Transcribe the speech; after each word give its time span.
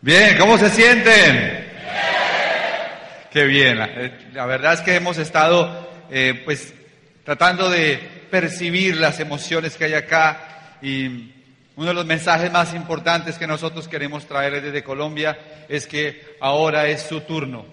Bien, 0.00 0.38
¿cómo 0.38 0.56
se 0.56 0.70
sienten? 0.70 1.66
Qué 3.32 3.44
bien. 3.46 3.78
La, 3.78 3.86
eh, 3.86 4.12
la 4.32 4.46
verdad 4.46 4.74
es 4.74 4.80
que 4.80 4.94
hemos 4.94 5.18
estado, 5.18 5.90
eh, 6.08 6.40
pues, 6.44 6.72
tratando 7.24 7.68
de 7.68 7.98
percibir 8.30 8.96
las 8.96 9.18
emociones 9.18 9.76
que 9.76 9.86
hay 9.86 9.94
acá 9.94 10.76
y 10.80 11.32
uno 11.74 11.88
de 11.88 11.94
los 11.94 12.06
mensajes 12.06 12.52
más 12.52 12.74
importantes 12.74 13.38
que 13.38 13.48
nosotros 13.48 13.88
queremos 13.88 14.24
traerles 14.26 14.62
desde 14.62 14.84
Colombia 14.84 15.36
es 15.68 15.88
que 15.88 16.36
ahora 16.40 16.86
es 16.86 17.02
su 17.02 17.22
turno. 17.22 17.66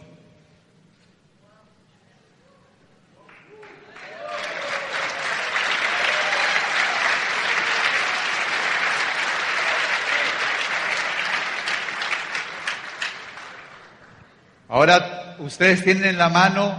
Ahora 14.75 15.37
ustedes 15.39 15.85
tienen 15.85 16.03
en 16.03 16.17
la 16.17 16.27
mano 16.27 16.75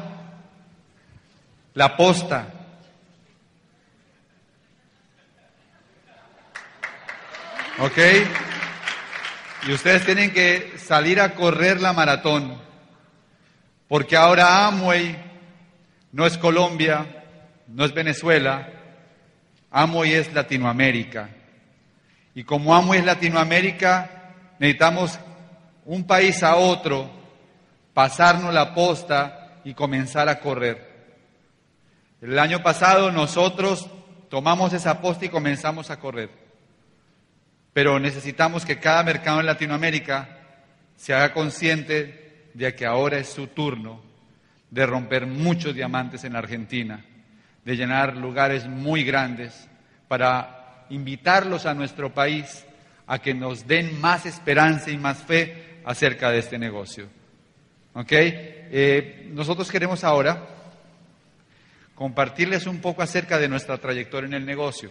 la 1.72 1.96
posta. 1.96 2.46
¿Ok? 7.78 7.98
Y 9.66 9.72
ustedes 9.72 10.04
tienen 10.04 10.30
que 10.30 10.74
salir 10.76 11.22
a 11.22 11.34
correr 11.34 11.80
la 11.80 11.94
maratón. 11.94 12.60
Porque 13.88 14.14
ahora 14.14 14.66
Amway 14.66 15.16
no 16.12 16.26
es 16.26 16.36
Colombia, 16.36 17.24
no 17.66 17.82
es 17.86 17.94
Venezuela, 17.94 18.68
Amway 19.70 20.12
es 20.12 20.34
Latinoamérica. 20.34 21.30
Y 22.34 22.44
como 22.44 22.74
Amway 22.74 22.98
es 22.98 23.06
Latinoamérica, 23.06 24.34
necesitamos 24.58 25.18
un 25.86 26.06
país 26.06 26.42
a 26.42 26.56
otro 26.56 27.15
pasarnos 27.96 28.52
la 28.52 28.74
posta 28.74 29.62
y 29.64 29.72
comenzar 29.72 30.28
a 30.28 30.38
correr. 30.38 30.86
El 32.20 32.38
año 32.38 32.62
pasado 32.62 33.10
nosotros 33.10 33.88
tomamos 34.28 34.74
esa 34.74 35.00
posta 35.00 35.24
y 35.24 35.30
comenzamos 35.30 35.88
a 35.90 35.98
correr. 35.98 36.28
Pero 37.72 37.98
necesitamos 37.98 38.66
que 38.66 38.78
cada 38.78 39.02
mercado 39.02 39.40
en 39.40 39.46
Latinoamérica 39.46 40.28
se 40.94 41.14
haga 41.14 41.32
consciente 41.32 42.50
de 42.52 42.74
que 42.74 42.84
ahora 42.84 43.16
es 43.16 43.30
su 43.30 43.46
turno 43.46 44.02
de 44.70 44.84
romper 44.84 45.26
muchos 45.26 45.74
diamantes 45.74 46.22
en 46.24 46.36
Argentina, 46.36 47.02
de 47.64 47.76
llenar 47.78 48.14
lugares 48.14 48.66
muy 48.66 49.04
grandes 49.04 49.70
para 50.06 50.84
invitarlos 50.90 51.64
a 51.64 51.72
nuestro 51.72 52.12
país 52.12 52.66
a 53.06 53.20
que 53.20 53.32
nos 53.32 53.66
den 53.66 53.98
más 54.02 54.26
esperanza 54.26 54.90
y 54.90 54.98
más 54.98 55.16
fe 55.22 55.80
acerca 55.86 56.30
de 56.30 56.40
este 56.40 56.58
negocio. 56.58 57.08
¿Ok? 57.96 58.12
Eh, 58.12 59.30
nosotros 59.32 59.70
queremos 59.70 60.04
ahora 60.04 60.46
compartirles 61.94 62.66
un 62.66 62.78
poco 62.82 63.00
acerca 63.00 63.38
de 63.38 63.48
nuestra 63.48 63.78
trayectoria 63.78 64.26
en 64.26 64.34
el 64.34 64.44
negocio, 64.44 64.90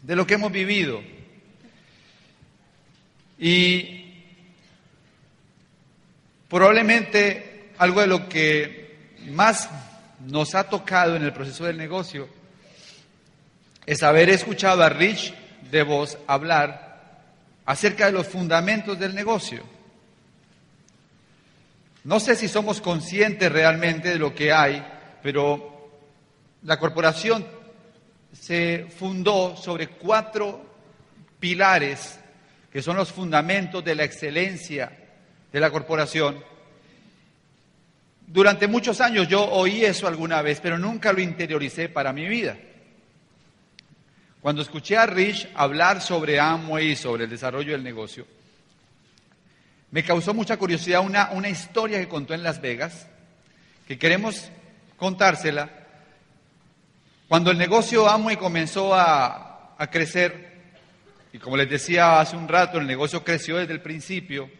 de 0.00 0.14
lo 0.14 0.24
que 0.24 0.34
hemos 0.34 0.52
vivido. 0.52 1.02
Y 3.40 4.22
probablemente 6.48 7.72
algo 7.78 8.02
de 8.02 8.06
lo 8.06 8.28
que 8.28 9.16
más 9.32 9.68
nos 10.28 10.54
ha 10.54 10.68
tocado 10.68 11.16
en 11.16 11.24
el 11.24 11.32
proceso 11.32 11.64
del 11.64 11.76
negocio 11.76 12.28
es 13.84 14.04
haber 14.04 14.30
escuchado 14.30 14.84
a 14.84 14.90
Rich 14.90 15.34
de 15.72 15.82
Vos 15.82 16.18
hablar 16.28 17.24
acerca 17.66 18.06
de 18.06 18.12
los 18.12 18.28
fundamentos 18.28 18.96
del 18.96 19.12
negocio. 19.12 19.79
No 22.04 22.18
sé 22.18 22.34
si 22.34 22.48
somos 22.48 22.80
conscientes 22.80 23.52
realmente 23.52 24.08
de 24.10 24.18
lo 24.18 24.34
que 24.34 24.52
hay, 24.52 24.82
pero 25.22 25.90
la 26.62 26.78
corporación 26.78 27.46
se 28.32 28.86
fundó 28.96 29.56
sobre 29.56 29.88
cuatro 29.88 30.64
pilares 31.38 32.18
que 32.72 32.82
son 32.82 32.96
los 32.96 33.10
fundamentos 33.12 33.84
de 33.84 33.94
la 33.94 34.04
excelencia 34.04 34.92
de 35.52 35.60
la 35.60 35.70
corporación. 35.70 36.42
Durante 38.26 38.68
muchos 38.68 39.00
años 39.00 39.26
yo 39.26 39.44
oí 39.44 39.84
eso 39.84 40.06
alguna 40.06 40.40
vez, 40.40 40.60
pero 40.60 40.78
nunca 40.78 41.12
lo 41.12 41.20
interioricé 41.20 41.88
para 41.88 42.12
mi 42.12 42.28
vida. 42.28 42.56
Cuando 44.40 44.62
escuché 44.62 44.96
a 44.96 45.06
Rich 45.06 45.48
hablar 45.54 46.00
sobre 46.00 46.38
Amway 46.38 46.92
y 46.92 46.96
sobre 46.96 47.24
el 47.24 47.30
desarrollo 47.30 47.72
del 47.72 47.82
negocio, 47.82 48.24
me 49.90 50.04
causó 50.04 50.32
mucha 50.34 50.56
curiosidad 50.56 51.00
una, 51.04 51.30
una 51.32 51.48
historia 51.48 51.98
que 51.98 52.08
contó 52.08 52.34
en 52.34 52.42
Las 52.42 52.60
Vegas, 52.60 53.08
que 53.86 53.98
queremos 53.98 54.50
contársela. 54.96 55.70
Cuando 57.28 57.50
el 57.50 57.58
negocio 57.58 58.08
Amway 58.08 58.36
comenzó 58.36 58.94
a, 58.94 59.74
a 59.76 59.90
crecer, 59.90 60.50
y 61.32 61.38
como 61.38 61.56
les 61.56 61.68
decía 61.68 62.20
hace 62.20 62.36
un 62.36 62.48
rato, 62.48 62.78
el 62.78 62.86
negocio 62.86 63.24
creció 63.24 63.56
desde 63.56 63.72
el 63.72 63.82
principio, 63.82 64.50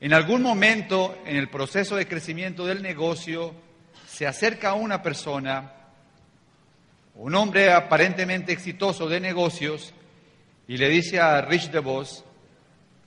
en 0.00 0.12
algún 0.12 0.42
momento 0.42 1.20
en 1.26 1.36
el 1.36 1.48
proceso 1.48 1.96
de 1.96 2.06
crecimiento 2.06 2.64
del 2.64 2.82
negocio 2.82 3.54
se 4.06 4.28
acerca 4.28 4.74
una 4.74 5.02
persona, 5.02 5.72
un 7.16 7.34
hombre 7.34 7.72
aparentemente 7.72 8.52
exitoso 8.52 9.08
de 9.08 9.18
negocios, 9.18 9.92
y 10.68 10.76
le 10.76 10.88
dice 10.88 11.18
a 11.18 11.40
Rich 11.40 11.70
DeVos, 11.70 12.24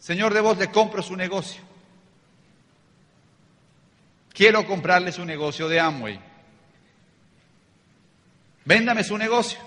Señor 0.01 0.33
de 0.33 0.41
vos, 0.41 0.57
le 0.57 0.71
compro 0.71 1.03
su 1.03 1.15
negocio. 1.15 1.61
Quiero 4.33 4.65
comprarle 4.65 5.11
su 5.11 5.23
negocio 5.23 5.69
de 5.69 5.79
Amway. 5.79 6.19
Véndame 8.65 9.03
su 9.03 9.15
negocio. 9.15 9.59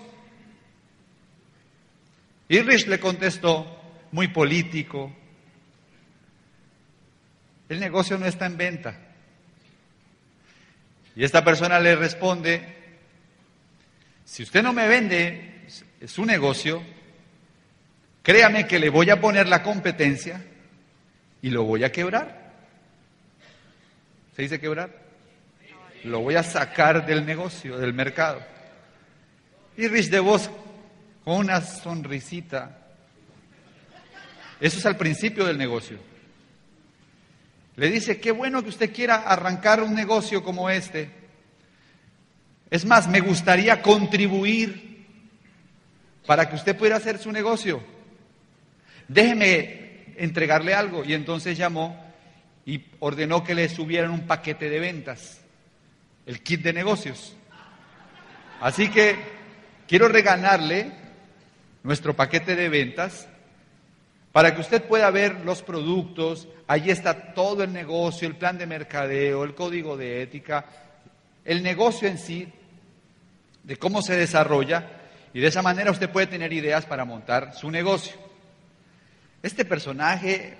Y 2.48 2.60
Rich 2.62 2.88
le 2.88 2.98
contestó, 2.98 3.80
muy 4.10 4.26
político, 4.26 5.12
el 7.68 7.78
negocio 7.78 8.18
no 8.18 8.26
está 8.26 8.46
en 8.46 8.56
venta. 8.56 8.98
Y 11.14 11.22
esta 11.22 11.44
persona 11.44 11.78
le 11.78 11.94
responde, 11.94 12.74
si 14.24 14.42
usted 14.42 14.64
no 14.64 14.72
me 14.72 14.88
vende 14.88 15.66
su 16.06 16.24
negocio, 16.24 16.82
Créame 18.24 18.66
que 18.66 18.78
le 18.78 18.88
voy 18.88 19.10
a 19.10 19.20
poner 19.20 19.46
la 19.46 19.62
competencia 19.62 20.42
y 21.42 21.50
lo 21.50 21.64
voy 21.64 21.84
a 21.84 21.92
quebrar. 21.92 22.54
¿Se 24.34 24.40
dice 24.40 24.58
quebrar? 24.58 24.88
Lo 26.04 26.20
voy 26.20 26.34
a 26.34 26.42
sacar 26.42 27.04
del 27.04 27.26
negocio, 27.26 27.76
del 27.76 27.92
mercado. 27.92 28.40
Y 29.76 29.88
Rich 29.88 30.08
DeVos, 30.08 30.50
con 31.22 31.36
una 31.36 31.60
sonrisita, 31.60 32.78
eso 34.58 34.78
es 34.78 34.86
al 34.86 34.96
principio 34.96 35.44
del 35.44 35.58
negocio. 35.58 35.98
Le 37.76 37.90
dice, 37.90 38.18
qué 38.20 38.30
bueno 38.30 38.62
que 38.62 38.70
usted 38.70 38.90
quiera 38.90 39.16
arrancar 39.16 39.82
un 39.82 39.94
negocio 39.94 40.42
como 40.42 40.70
este. 40.70 41.10
Es 42.70 42.86
más, 42.86 43.06
me 43.06 43.20
gustaría 43.20 43.82
contribuir 43.82 45.04
para 46.26 46.48
que 46.48 46.56
usted 46.56 46.74
pueda 46.74 46.96
hacer 46.96 47.18
su 47.18 47.30
negocio 47.30 47.92
déjeme 49.08 50.14
entregarle 50.16 50.74
algo. 50.74 51.04
Y 51.04 51.14
entonces 51.14 51.56
llamó 51.56 52.04
y 52.66 52.84
ordenó 53.00 53.44
que 53.44 53.54
le 53.54 53.68
subieran 53.68 54.10
un 54.10 54.26
paquete 54.26 54.68
de 54.68 54.80
ventas, 54.80 55.40
el 56.26 56.42
kit 56.42 56.62
de 56.62 56.72
negocios. 56.72 57.36
Así 58.60 58.88
que 58.88 59.16
quiero 59.86 60.08
regalarle 60.08 60.92
nuestro 61.82 62.14
paquete 62.14 62.56
de 62.56 62.68
ventas 62.68 63.28
para 64.32 64.54
que 64.54 64.62
usted 64.62 64.82
pueda 64.82 65.10
ver 65.10 65.44
los 65.44 65.62
productos. 65.62 66.48
Allí 66.66 66.90
está 66.90 67.34
todo 67.34 67.62
el 67.62 67.72
negocio, 67.72 68.26
el 68.26 68.36
plan 68.36 68.56
de 68.58 68.66
mercadeo, 68.66 69.44
el 69.44 69.54
código 69.54 69.96
de 69.96 70.22
ética, 70.22 70.64
el 71.44 71.62
negocio 71.62 72.08
en 72.08 72.18
sí, 72.18 72.48
de 73.62 73.76
cómo 73.76 74.02
se 74.02 74.16
desarrolla. 74.16 75.02
Y 75.34 75.40
de 75.40 75.48
esa 75.48 75.62
manera 75.62 75.90
usted 75.90 76.10
puede 76.10 76.26
tener 76.26 76.52
ideas 76.52 76.86
para 76.86 77.04
montar 77.04 77.54
su 77.54 77.70
negocio. 77.70 78.23
Este 79.44 79.66
personaje 79.66 80.54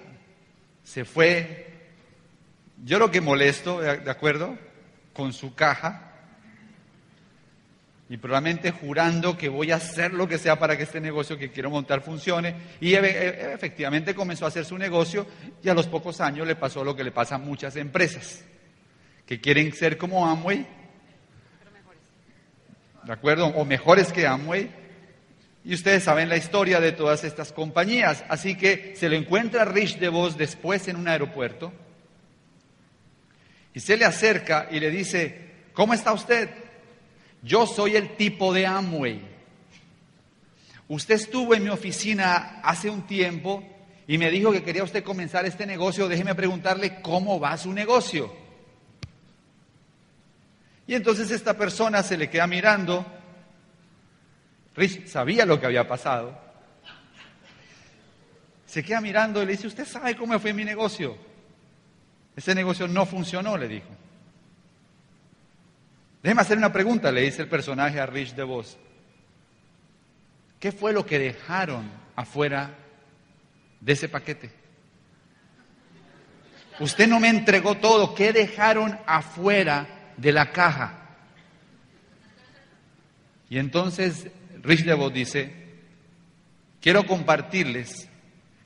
se 0.84 1.06
fue, 1.06 1.72
yo 2.84 2.98
lo 2.98 3.10
que 3.10 3.22
molesto, 3.22 3.81
¿de 3.81 4.10
acuerdo? 4.10 4.58
Con 5.14 5.32
su 5.32 5.54
caja 5.54 6.12
y 8.10 8.19
probablemente 8.19 8.72
jurando 8.72 9.38
que 9.38 9.48
voy 9.48 9.70
a 9.70 9.76
hacer 9.76 10.12
lo 10.12 10.28
que 10.28 10.36
sea 10.36 10.58
para 10.58 10.76
que 10.76 10.82
este 10.82 11.00
negocio 11.00 11.38
que 11.38 11.50
quiero 11.50 11.70
montar 11.70 12.02
funcione. 12.02 12.56
Y 12.78 12.92
e, 12.92 13.54
efectivamente 13.54 14.14
comenzó 14.14 14.44
a 14.44 14.48
hacer 14.48 14.66
su 14.66 14.76
negocio 14.76 15.26
y 15.62 15.70
a 15.70 15.75
los 15.75 15.86
pocos 15.86 16.20
años 16.20 16.46
le 16.46 16.54
pasó 16.54 16.84
lo 16.84 16.94
que 16.94 17.04
le 17.04 17.10
pasa 17.10 17.36
a 17.36 17.38
muchas 17.38 17.76
empresas, 17.76 18.44
que 19.25 19.40
quieren 19.40 19.72
ser 19.72 19.96
como 19.96 20.28
Amway, 20.28 20.66
¿de 23.02 23.12
acuerdo? 23.14 23.46
O 23.46 23.64
mejores 23.64 24.12
que 24.12 24.26
Amway, 24.26 24.83
Y 25.64 25.72
ustedes 25.75 26.05
saben 26.05 26.28
la 26.28 26.37
historia 26.37 26.78
de 26.78 26.93
todas 26.93 27.25
estas 27.25 27.50
compañías. 27.52 28.22
Así 28.28 28.55
que 28.55 28.94
se 28.96 29.08
lo 29.08 29.16
encuentra 29.16 29.64
Rich 29.64 29.99
DeVos 29.99 30.37
después 30.37 30.87
en 30.88 30.96
un 30.96 31.08
aeropuerto. 31.08 31.72
Y 33.72 33.81
se 33.81 33.96
le 33.96 34.05
acerca 34.05 34.69
y 34.70 34.78
le 34.78 34.90
dice, 34.90 35.52
¿cómo 35.72 35.94
está 35.94 36.12
usted? 36.12 36.50
Yo 37.43 37.66
soy 37.66 37.96
el 37.96 38.16
tipo 38.16 38.52
de 38.52 38.66
Amway. 38.66 39.20
Usted 40.88 41.14
estuvo 41.14 41.55
en 41.55 41.64
mi 41.64 41.70
oficina 41.70 42.60
hace 42.62 42.90
un 42.90 43.06
tiempo 43.06 43.64
y 44.06 44.19
me 44.19 44.31
dijo 44.31 44.52
que 44.52 44.62
quería 44.62 44.84
usted 44.84 45.02
comenzar 45.02 45.46
este 45.46 45.64
negocio. 45.64 46.08
Déjeme 46.08 46.34
preguntarle 46.34 47.00
cómo 47.00 47.40
va 47.40 47.56
su 47.56 47.72
negocio. 47.72 48.34
Y 50.87 50.94
entonces 50.94 51.31
esta 51.31 51.56
persona 51.56 52.02
se 52.02 52.19
le 52.19 52.28
queda 52.28 52.46
mirando 52.46 53.06
Rich 54.76 55.06
sabía 55.06 55.46
lo 55.46 55.60
que 55.60 55.66
había 55.66 55.86
pasado. 55.86 56.38
Se 58.66 58.82
queda 58.82 59.00
mirando 59.00 59.42
y 59.42 59.46
le 59.46 59.52
dice, 59.52 59.68
¿usted 59.68 59.86
sabe 59.86 60.16
cómo 60.16 60.38
fue 60.40 60.52
mi 60.52 60.64
negocio? 60.64 61.16
Ese 62.34 62.54
negocio 62.54 62.88
no 62.88 63.06
funcionó, 63.06 63.56
le 63.56 63.68
dijo. 63.68 63.88
Déjeme 66.22 66.40
hacer 66.40 66.58
una 66.58 66.72
pregunta, 66.72 67.12
le 67.12 67.20
dice 67.20 67.42
el 67.42 67.48
personaje 67.48 68.00
a 68.00 68.06
Rich 68.06 68.34
DeVos. 68.34 68.76
¿Qué 70.58 70.72
fue 70.72 70.92
lo 70.92 71.04
que 71.06 71.18
dejaron 71.18 71.88
afuera 72.16 72.70
de 73.80 73.92
ese 73.92 74.08
paquete? 74.08 74.50
Usted 76.80 77.06
no 77.06 77.20
me 77.20 77.28
entregó 77.28 77.76
todo. 77.76 78.14
¿Qué 78.14 78.32
dejaron 78.32 78.98
afuera 79.06 79.86
de 80.16 80.32
la 80.32 80.50
caja? 80.50 80.94
Y 83.48 83.58
entonces 83.58 84.28
Rich 84.64 84.84
DeVos 84.84 85.12
dice, 85.12 85.52
quiero 86.81 87.06
compartirles 87.06 88.08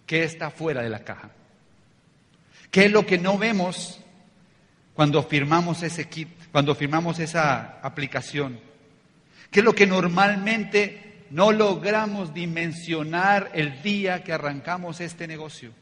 qué 0.07 0.23
está 0.23 0.51
fuera 0.51 0.83
de 0.83 0.89
la 0.89 1.01
caja. 1.01 1.31
¿Qué 2.71 2.87
es 2.87 2.93
lo 2.93 3.05
que 3.05 3.19
no 3.19 3.37
vemos 3.37 4.01
cuando 4.95 5.23
firmamos 5.23 5.83
ese 5.83 6.09
kit, 6.09 6.29
cuando 6.53 6.75
firmamos 6.75 7.19
esa 7.19 7.81
aplicación? 7.83 8.61
¿Qué 9.51 9.61
es 9.61 9.65
lo 9.65 9.75
que 9.75 9.87
normalmente 9.87 11.25
no 11.31 11.53
logramos 11.53 12.33
dimensionar 12.33 13.51
el 13.55 13.83
día 13.83 14.23
que 14.23 14.33
arrancamos 14.33 15.01
este 15.01 15.27
negocio? 15.27 15.73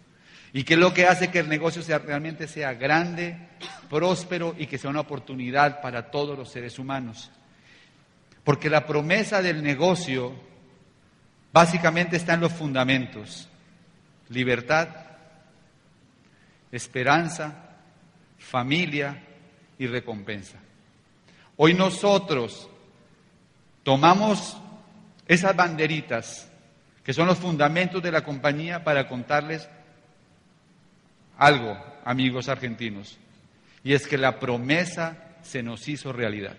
¿Y 0.53 0.65
qué 0.65 0.75
es 0.75 0.81
lo 0.81 0.95
que 0.95 1.07
hace 1.07 1.31
que 1.31 1.41
el 1.41 1.49
negocio 1.49 1.83
sea, 1.83 1.99
realmente 1.99 2.49
sea 2.49 2.73
grande, 2.73 3.37
próspero 3.91 4.55
y 4.59 4.67
que 4.67 4.79
sea 4.79 4.89
una 4.91 5.01
oportunidad 5.01 5.83
para 5.83 6.11
todos 6.11 6.39
los 6.39 6.51
seres 6.51 6.79
humanos? 6.79 7.31
Porque 8.47 8.71
la 8.71 8.87
promesa 8.87 9.43
del 9.43 9.61
negocio 9.61 10.33
básicamente 11.53 12.17
está 12.17 12.35
en 12.35 12.43
los 12.43 12.53
fundamentos. 12.53 13.49
Libertad, 14.29 14.89
esperanza, 16.71 17.71
familia 18.39 19.21
y 19.81 19.89
recompensa. 19.89 20.59
Hoy 21.57 21.75
nosotros 21.75 22.71
tomamos 23.83 24.57
esas 25.27 25.57
banderitas 25.57 26.49
que 27.03 27.13
son 27.13 27.27
los 27.27 27.39
fundamentos 27.39 28.01
de 28.01 28.13
la 28.13 28.23
compañía 28.23 28.85
para 28.85 29.09
contarles 29.09 29.69
algo, 31.37 31.77
amigos 32.05 32.49
argentinos, 32.49 33.19
y 33.83 33.93
es 33.93 34.07
que 34.07 34.17
la 34.17 34.39
promesa 34.39 35.35
se 35.43 35.65
nos 35.65 35.89
hizo 35.89 36.13
realidad. 36.13 36.57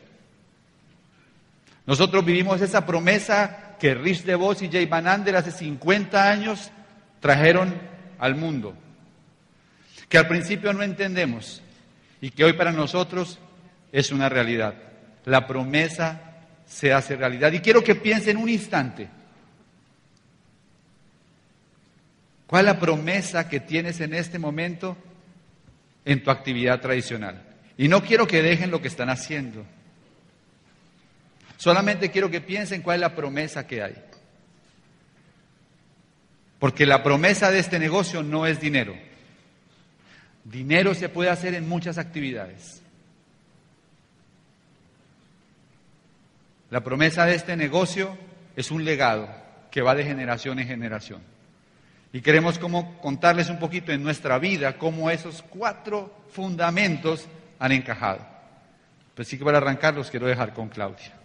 Nosotros 1.88 2.26
vivimos 2.26 2.62
esa 2.62 2.86
promesa 2.86 3.78
que 3.80 3.96
Rich 3.96 4.24
DeVos 4.24 4.62
y 4.62 4.70
Jay 4.70 4.86
Van 4.86 5.08
Ander 5.08 5.38
hace 5.38 5.52
50 5.52 6.30
años 6.30 6.70
trajeron 7.22 7.74
al 8.20 8.36
mundo, 8.36 8.76
que 10.10 10.18
al 10.18 10.28
principio 10.28 10.74
no 10.74 10.84
entendemos 10.84 11.62
y 12.20 12.32
que 12.32 12.44
hoy 12.44 12.54
para 12.54 12.74
nosotros 12.74 13.40
es 13.94 14.12
una 14.12 14.28
realidad. 14.28 14.76
La 15.24 15.48
promesa 15.48 16.28
se 16.66 16.92
hace 16.92 17.16
realidad. 17.16 17.54
Y 17.54 17.60
quiero 17.62 17.82
que 17.82 17.96
piensen 17.96 18.36
un 18.36 18.50
instante. 18.50 19.08
¿Cuál 22.48 22.68
es 22.68 22.74
la 22.74 22.80
promesa 22.80 23.48
que 23.48 23.62
tienes 23.62 24.02
en 24.02 24.14
este 24.14 24.40
momento 24.40 24.98
en 26.04 26.22
tu 26.22 26.32
actividad 26.32 26.82
tradicional? 26.82 27.44
Y 27.78 27.88
no 27.88 28.02
quiero 28.04 28.28
que 28.28 28.42
dejen 28.42 28.72
lo 28.72 28.82
que 28.82 28.88
están 28.90 29.10
haciendo. 29.10 29.66
Solamente 31.58 32.12
quiero 32.12 32.30
que 32.30 32.40
piensen 32.40 32.82
cuál 32.82 32.96
es 32.96 33.02
la 33.02 33.16
promesa 33.16 33.68
que 33.68 33.82
hay. 33.82 33.96
Porque 36.60 36.86
la 36.86 37.04
promesa 37.04 37.52
de 37.52 37.60
este 37.60 37.80
negocio 37.80 38.24
no 38.24 38.48
es 38.48 38.60
dinero. 38.60 38.96
Dinero 40.44 40.94
se 40.94 41.10
puede 41.10 41.30
hacer 41.30 41.54
en 41.56 41.68
muchas 41.68 41.98
actividades. 41.98 42.82
La 46.70 46.82
promesa 46.82 47.26
de 47.26 47.36
este 47.36 47.56
negocio 47.56 48.18
es 48.56 48.72
un 48.72 48.86
legado 48.86 49.30
que 49.72 49.82
va 49.82 49.96
de 49.96 50.04
generación 50.04 50.60
en 50.60 50.68
generación. 50.68 51.22
Y 52.14 52.22
queremos 52.22 52.60
contarles 52.60 53.50
un 53.50 53.60
poquito 53.60 53.92
en 53.92 54.04
nuestra 54.04 54.40
vida 54.40 54.78
cómo 54.78 55.10
esos 55.10 55.44
cuatro 55.44 56.26
fundamentos 56.32 57.28
han 57.60 57.72
encajado. 57.72 58.26
Pues 59.16 59.28
sí 59.28 59.38
que 59.38 59.44
para 59.44 59.58
arrancar 59.58 59.96
los 59.96 60.10
quiero 60.10 60.28
dejar 60.28 60.54
con 60.54 60.70
Claudia. 60.70 61.17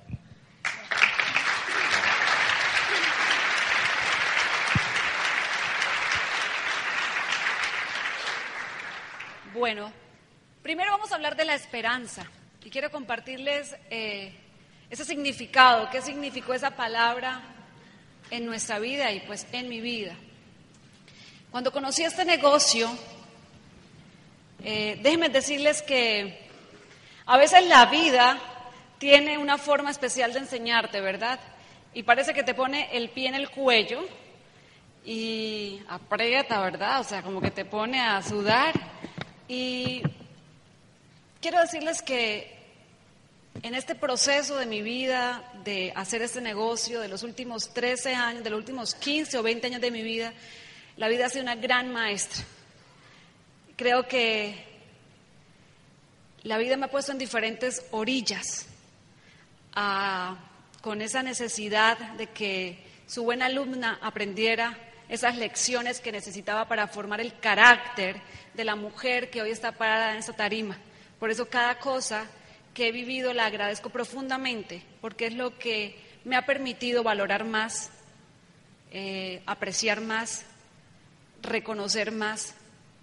Bueno, 9.62 9.92
primero 10.60 10.90
vamos 10.90 11.12
a 11.12 11.14
hablar 11.14 11.36
de 11.36 11.44
la 11.44 11.54
esperanza 11.54 12.26
y 12.64 12.68
quiero 12.68 12.90
compartirles 12.90 13.76
eh, 13.90 14.34
ese 14.90 15.04
significado, 15.04 15.88
qué 15.88 16.02
significó 16.02 16.52
esa 16.52 16.72
palabra 16.72 17.40
en 18.32 18.44
nuestra 18.44 18.80
vida 18.80 19.12
y 19.12 19.20
pues 19.20 19.46
en 19.52 19.68
mi 19.68 19.80
vida. 19.80 20.16
Cuando 21.52 21.70
conocí 21.70 22.02
este 22.02 22.24
negocio, 22.24 22.90
eh, 24.64 24.98
déjenme 25.00 25.28
decirles 25.28 25.80
que 25.80 26.40
a 27.26 27.36
veces 27.36 27.64
la 27.68 27.86
vida 27.86 28.40
tiene 28.98 29.38
una 29.38 29.58
forma 29.58 29.92
especial 29.92 30.32
de 30.32 30.40
enseñarte, 30.40 31.00
¿verdad? 31.00 31.38
Y 31.94 32.02
parece 32.02 32.34
que 32.34 32.42
te 32.42 32.54
pone 32.54 32.88
el 32.90 33.10
pie 33.10 33.28
en 33.28 33.36
el 33.36 33.48
cuello 33.48 34.04
y 35.04 35.80
aprieta, 35.88 36.60
¿verdad? 36.60 36.98
O 36.98 37.04
sea, 37.04 37.22
como 37.22 37.40
que 37.40 37.52
te 37.52 37.64
pone 37.64 38.00
a 38.00 38.20
sudar 38.24 38.72
y 39.48 40.02
quiero 41.40 41.60
decirles 41.60 42.02
que 42.02 42.62
en 43.62 43.74
este 43.74 43.94
proceso 43.94 44.56
de 44.56 44.66
mi 44.66 44.82
vida, 44.82 45.42
de 45.64 45.92
hacer 45.94 46.22
este 46.22 46.40
negocio, 46.40 47.00
de 47.00 47.08
los 47.08 47.22
últimos 47.22 47.72
13 47.74 48.14
años, 48.14 48.44
de 48.44 48.50
los 48.50 48.58
últimos 48.58 48.94
15 48.94 49.38
o 49.38 49.42
20 49.42 49.66
años 49.66 49.80
de 49.80 49.90
mi 49.90 50.02
vida, 50.02 50.32
la 50.96 51.08
vida 51.08 51.26
ha 51.26 51.28
sido 51.28 51.42
una 51.42 51.56
gran 51.56 51.92
maestra. 51.92 52.44
Creo 53.76 54.06
que 54.08 54.72
la 56.44 56.58
vida 56.58 56.76
me 56.76 56.86
ha 56.86 56.90
puesto 56.90 57.12
en 57.12 57.18
diferentes 57.18 57.84
orillas, 57.90 58.66
con 60.80 61.00
esa 61.00 61.22
necesidad 61.22 61.96
de 62.14 62.26
que 62.28 62.84
su 63.06 63.22
buena 63.22 63.46
alumna 63.46 63.98
aprendiera 64.02 64.76
esas 65.08 65.36
lecciones 65.36 66.00
que 66.00 66.10
necesitaba 66.10 66.66
para 66.66 66.88
formar 66.88 67.20
el 67.20 67.38
carácter 67.38 68.20
de 68.54 68.64
la 68.64 68.76
mujer 68.76 69.30
que 69.30 69.42
hoy 69.42 69.50
está 69.50 69.72
parada 69.72 70.12
en 70.12 70.18
esta 70.18 70.32
tarima. 70.32 70.78
Por 71.18 71.30
eso 71.30 71.48
cada 71.48 71.78
cosa 71.78 72.26
que 72.74 72.88
he 72.88 72.92
vivido 72.92 73.32
la 73.32 73.46
agradezco 73.46 73.90
profundamente, 73.90 74.82
porque 75.00 75.26
es 75.26 75.34
lo 75.34 75.58
que 75.58 75.96
me 76.24 76.36
ha 76.36 76.46
permitido 76.46 77.02
valorar 77.02 77.44
más, 77.44 77.90
eh, 78.90 79.42
apreciar 79.46 80.00
más, 80.00 80.44
reconocer 81.42 82.12
más, 82.12 82.54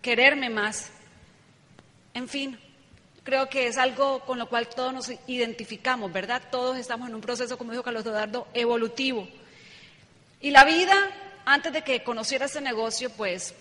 quererme 0.02 0.50
más. 0.50 0.92
En 2.14 2.28
fin, 2.28 2.60
creo 3.24 3.50
que 3.50 3.68
es 3.68 3.78
algo 3.78 4.22
con 4.22 4.40
lo 4.40 4.50
cual 4.50 4.68
todos 4.68 4.94
nos 4.94 5.12
identificamos, 5.28 6.12
¿verdad? 6.12 6.42
Todos 6.52 6.78
estamos 6.78 7.10
en 7.10 7.16
un 7.16 7.22
proceso, 7.22 7.58
como 7.58 7.72
dijo 7.72 7.84
Carlos 7.84 8.06
Eduardo, 8.06 8.48
evolutivo. 8.54 9.28
Y 10.42 10.52
la 10.52 10.64
vida 10.64 10.96
antes 11.46 11.74
de 11.74 11.84
que 11.84 12.04
conociera 12.04 12.46
este 12.46 12.62
negocio, 12.62 13.10
pues 13.10 13.54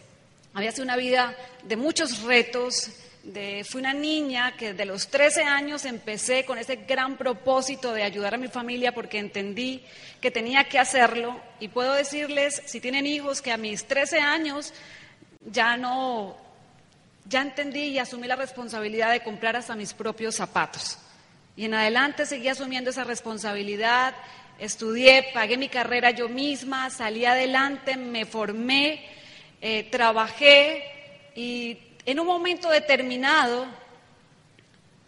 había 0.55 0.73
sido 0.73 0.85
una 0.85 0.97
vida 0.97 1.35
de 1.63 1.77
muchos 1.77 2.23
retos. 2.23 2.91
De, 3.23 3.65
fui 3.69 3.81
una 3.81 3.93
niña 3.93 4.57
que 4.57 4.73
desde 4.73 4.87
los 4.87 5.09
13 5.09 5.43
años 5.43 5.85
empecé 5.85 6.45
con 6.45 6.57
ese 6.57 6.77
gran 6.77 7.19
propósito 7.19 7.93
de 7.93 8.03
ayudar 8.03 8.35
a 8.35 8.39
mi 8.39 8.49
familia 8.49 8.93
porque 8.93 9.19
entendí 9.19 9.85
que 10.21 10.31
tenía 10.31 10.65
que 10.65 10.79
hacerlo. 10.79 11.41
Y 11.61 11.69
puedo 11.69 11.93
decirles, 11.93 12.63
si 12.65 12.81
tienen 12.81 13.07
hijos, 13.07 13.43
que 13.43 13.53
a 13.53 13.57
mis 13.57 13.87
13 13.87 14.21
años 14.21 14.73
ya 15.45 15.77
no, 15.77 16.37
ya 17.27 17.43
entendí 17.43 17.85
y 17.85 17.99
asumí 17.99 18.27
la 18.27 18.37
responsabilidad 18.37 19.13
de 19.13 19.23
comprar 19.23 19.57
hasta 19.57 19.77
mis 19.77 19.93
propios 19.93 20.37
zapatos. 20.37 20.99
Y 21.57 21.67
en 21.67 21.75
adelante 21.75 22.25
seguí 22.25 22.49
asumiendo 22.49 22.91
esa 22.91 23.05
responsabilidad 23.05 24.15
estudié, 24.59 25.31
pagué 25.33 25.57
mi 25.57 25.69
carrera 25.69 26.11
yo 26.11 26.29
misma, 26.29 26.91
salí 26.91 27.25
adelante, 27.25 27.97
me 27.97 28.27
formé, 28.27 29.05
eh, 29.61 29.89
trabajé 29.91 30.85
y 31.35 31.79
en 32.05 32.21
un 32.21 32.27
momento 32.27 32.71
determinado 32.71 33.67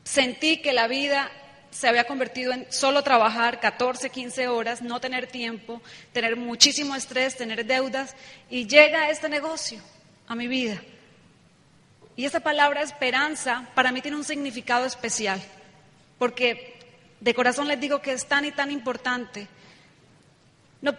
sentí 0.05 0.59
que 0.59 0.73
la 0.73 0.89
vida 0.89 1.31
se 1.71 1.89
había 1.89 2.05
convertido 2.05 2.53
en 2.53 2.71
solo 2.73 3.03
trabajar 3.03 3.61
14, 3.61 4.11
15 4.11 4.49
horas, 4.49 4.83
no 4.83 5.01
tener 5.01 5.27
tiempo, 5.29 5.81
tener 6.13 6.37
muchísimo 6.37 6.97
estrés, 6.97 7.37
tener 7.37 7.65
deudas, 7.65 8.17
y 8.51 8.67
llega 8.67 9.11
este 9.11 9.29
negocio 9.29 9.81
a 10.27 10.35
mi 10.35 10.49
vida. 10.49 10.83
Y 12.17 12.25
esa 12.25 12.41
palabra 12.41 12.83
esperanza 12.83 13.69
para 13.75 13.93
mí 13.93 14.03
tiene 14.03 14.17
un 14.17 14.25
significado 14.25 14.85
especial, 14.85 15.41
porque 16.19 16.77
de 17.21 17.35
corazón 17.35 17.69
les 17.69 17.81
digo 17.81 18.03
que 18.03 18.13
es 18.13 18.27
tan 18.27 18.45
y 18.45 18.53
tan 18.53 18.71
importante. 18.71 19.47
No, 20.83 20.95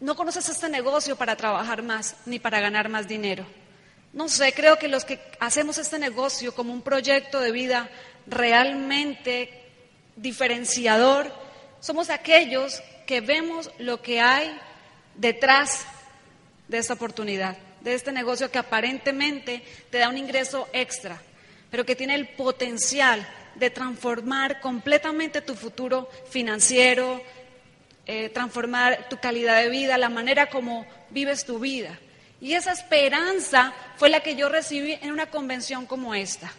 no 0.00 0.16
conoces 0.16 0.48
este 0.48 0.68
negocio 0.68 1.16
para 1.16 1.36
trabajar 1.36 1.82
más 1.82 2.16
ni 2.26 2.38
para 2.38 2.60
ganar 2.60 2.88
más 2.88 3.06
dinero. 3.06 3.46
No 4.12 4.28
sé, 4.28 4.52
creo 4.52 4.78
que 4.78 4.88
los 4.88 5.04
que 5.04 5.20
hacemos 5.38 5.78
este 5.78 5.98
negocio 5.98 6.54
como 6.54 6.72
un 6.72 6.82
proyecto 6.82 7.38
de 7.40 7.52
vida 7.52 7.88
realmente 8.26 9.62
diferenciador 10.16 11.32
somos 11.80 12.10
aquellos 12.10 12.82
que 13.06 13.20
vemos 13.20 13.70
lo 13.78 14.02
que 14.02 14.20
hay 14.20 14.56
detrás 15.14 15.86
de 16.68 16.78
esta 16.78 16.94
oportunidad, 16.94 17.56
de 17.80 17.94
este 17.94 18.12
negocio 18.12 18.50
que 18.50 18.58
aparentemente 18.58 19.62
te 19.90 19.98
da 19.98 20.08
un 20.08 20.18
ingreso 20.18 20.68
extra, 20.72 21.20
pero 21.70 21.84
que 21.84 21.96
tiene 21.96 22.14
el 22.14 22.28
potencial 22.28 23.26
de 23.54 23.70
transformar 23.70 24.60
completamente 24.60 25.40
tu 25.40 25.54
futuro 25.54 26.08
financiero, 26.28 27.22
eh, 28.12 28.28
transformar 28.28 29.08
tu 29.08 29.20
calidad 29.20 29.62
de 29.62 29.68
vida, 29.68 29.96
la 29.96 30.08
manera 30.08 30.46
como 30.46 30.84
vives 31.10 31.44
tu 31.44 31.60
vida. 31.60 31.96
Y 32.40 32.54
esa 32.54 32.72
esperanza 32.72 33.72
fue 33.98 34.08
la 34.08 34.18
que 34.18 34.34
yo 34.34 34.48
recibí 34.48 34.98
en 35.00 35.12
una 35.12 35.26
convención 35.26 35.86
como 35.86 36.12
esta. 36.12 36.52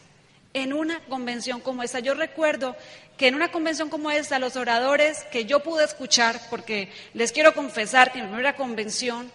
En 0.54 0.72
una 0.72 1.02
convención 1.10 1.60
como 1.60 1.84
esta. 1.84 2.00
Yo 2.00 2.14
recuerdo 2.14 2.78
que 3.18 3.28
en 3.28 3.36
una 3.36 3.52
convención 3.52 3.90
como 3.90 4.10
esta, 4.12 4.40
los 4.40 4.56
oradores 4.56 5.26
que 5.26 5.44
yo 5.44 5.60
pude 5.60 5.84
escuchar, 5.84 6.40
porque 6.50 6.88
les 7.14 7.34
quiero 7.34 7.54
confesar 7.54 8.14
que 8.14 8.20
en 8.20 8.28
mi 8.28 8.32
primera 8.32 8.56
convención, 8.56 9.30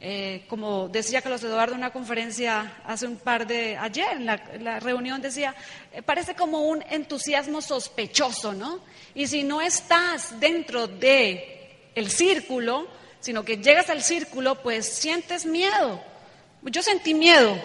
eh, 0.00 0.46
como 0.48 0.88
decía 0.88 1.20
Carlos 1.20 1.44
Eduardo 1.44 1.74
en 1.74 1.80
una 1.80 1.92
conferencia 1.92 2.78
hace 2.86 3.06
un 3.06 3.16
par 3.16 3.46
de, 3.46 3.76
ayer 3.76 4.06
en 4.12 4.24
la, 4.24 4.80
reunión 4.80 5.20
decía, 5.20 5.54
eh, 5.92 6.00
parece 6.00 6.34
como 6.34 6.62
un 6.62 6.82
entusiasmo 6.88 7.60
sospechoso, 7.60 8.54
¿no? 8.54 8.80
Y 9.14 9.26
si 9.26 9.42
no 9.42 9.60
estás 9.60 10.40
dentro 10.40 10.86
de 10.86 11.57
el 11.98 12.10
círculo, 12.10 12.88
sino 13.20 13.44
que 13.44 13.58
llegas 13.58 13.90
al 13.90 14.02
círculo, 14.02 14.62
pues 14.62 14.86
sientes 14.88 15.46
miedo. 15.46 16.02
Yo 16.62 16.82
sentí 16.82 17.14
miedo, 17.14 17.56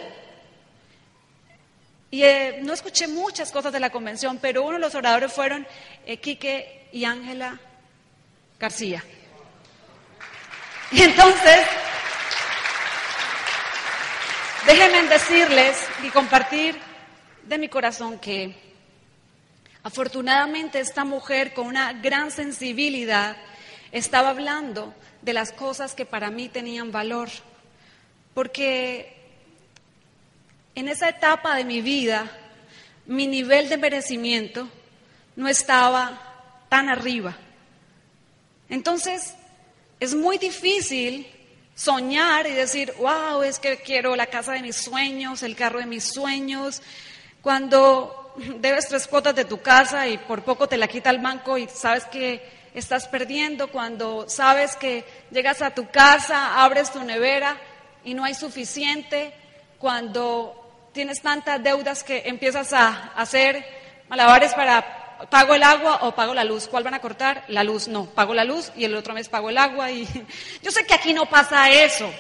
y 2.14 2.24
eh, 2.24 2.60
no 2.62 2.74
escuché 2.74 3.08
muchas 3.08 3.52
cosas 3.52 3.74
de 3.74 3.80
la 3.80 3.90
convención, 3.90 4.38
pero 4.40 4.62
uno 4.62 4.74
de 4.74 4.80
los 4.80 4.94
oradores 4.94 5.34
fueron 5.34 5.66
eh, 6.06 6.18
Quique 6.18 6.88
y 6.92 7.06
Ángela 7.06 7.60
García. 8.60 9.04
Y 10.92 11.02
entonces, 11.02 11.66
déjenme 14.68 15.10
decirles 15.10 15.76
y 16.04 16.10
compartir 16.10 16.80
de 17.48 17.58
mi 17.58 17.68
corazón 17.68 18.20
que 18.20 18.56
afortunadamente 19.82 20.82
esta 20.82 21.06
mujer 21.06 21.56
con 21.56 21.66
una 21.66 21.94
gran 21.94 22.30
sensibilidad 22.30 23.36
estaba 23.94 24.30
hablando 24.30 24.94
de 25.22 25.34
las 25.34 25.54
cosas 25.54 25.94
que 25.94 26.06
para 26.06 26.30
mí 26.32 26.50
tenían 26.50 26.92
valor. 26.92 27.30
Porque 28.34 29.16
en 30.76 30.90
esa 30.90 31.08
etapa 31.08 31.56
de 31.56 31.64
mi 31.64 31.82
vida, 31.82 32.30
mi 33.06 33.28
nivel 33.28 33.70
de 33.70 33.78
merecimiento 33.78 34.68
no 35.36 35.48
estaba 35.48 36.66
tan 36.70 36.90
arriba. 36.90 37.38
Entonces, 38.68 39.36
es 40.00 40.16
muy 40.16 40.40
difícil 40.40 41.28
soñar 41.76 42.48
y 42.48 42.52
decir, 42.52 42.94
wow, 42.98 43.44
es 43.44 43.60
que 43.60 43.78
quiero 43.78 44.16
la 44.16 44.26
casa 44.26 44.54
de 44.54 44.62
mis 44.62 44.76
sueños, 44.76 45.44
el 45.44 45.56
carro 45.56 45.80
de 45.80 45.86
mis 45.86 46.04
sueños, 46.04 46.82
cuando 47.42 48.34
debes 48.60 48.88
tres 48.88 49.08
cuotas 49.08 49.36
de 49.36 49.46
tu 49.46 49.62
casa 49.62 50.08
y 50.08 50.18
por 50.18 50.44
poco 50.44 50.68
te 50.68 50.78
la 50.78 50.88
quita 50.88 51.12
el 51.12 51.20
banco 51.20 51.58
y 51.60 51.68
sabes 51.68 52.06
que 52.06 52.63
estás 52.74 53.08
perdiendo, 53.08 53.68
cuando 53.70 54.28
sabes 54.28 54.76
que 54.76 55.06
llegas 55.32 55.62
a 55.62 55.74
tu 55.76 55.90
casa, 55.90 56.64
abres 56.64 56.92
tu 56.92 57.04
nevera 57.04 57.58
y 58.04 58.14
no 58.14 58.24
hay 58.24 58.34
suficiente, 58.34 59.34
cuando 59.78 60.90
tienes 60.94 61.22
tantas 61.22 61.62
deudas 61.62 62.04
que 62.04 62.24
empiezas 62.26 62.74
a 62.74 63.12
hacer 63.16 63.66
malabares 64.08 64.54
para 64.54 65.04
pago 65.30 65.56
el 65.56 65.64
agua 65.64 66.00
o 66.04 66.16
pago 66.16 66.34
la 66.34 66.44
luz. 66.44 66.68
¿Cuál 66.68 66.84
van 66.84 66.94
a 66.94 67.02
cortar? 67.02 67.46
La 67.48 67.64
luz. 67.64 67.88
No, 67.88 68.06
pago 68.06 68.34
la 68.34 68.44
luz 68.44 68.72
y 68.76 68.86
el 68.86 68.96
otro 68.96 69.14
mes 69.14 69.30
pago 69.30 69.50
el 69.50 69.58
agua. 69.58 69.92
Y 69.92 70.08
yo 70.62 70.72
sé 70.72 70.86
que 70.86 70.94
aquí 70.94 71.14
no 71.14 71.30
pasa 71.30 71.70
eso. 71.70 72.12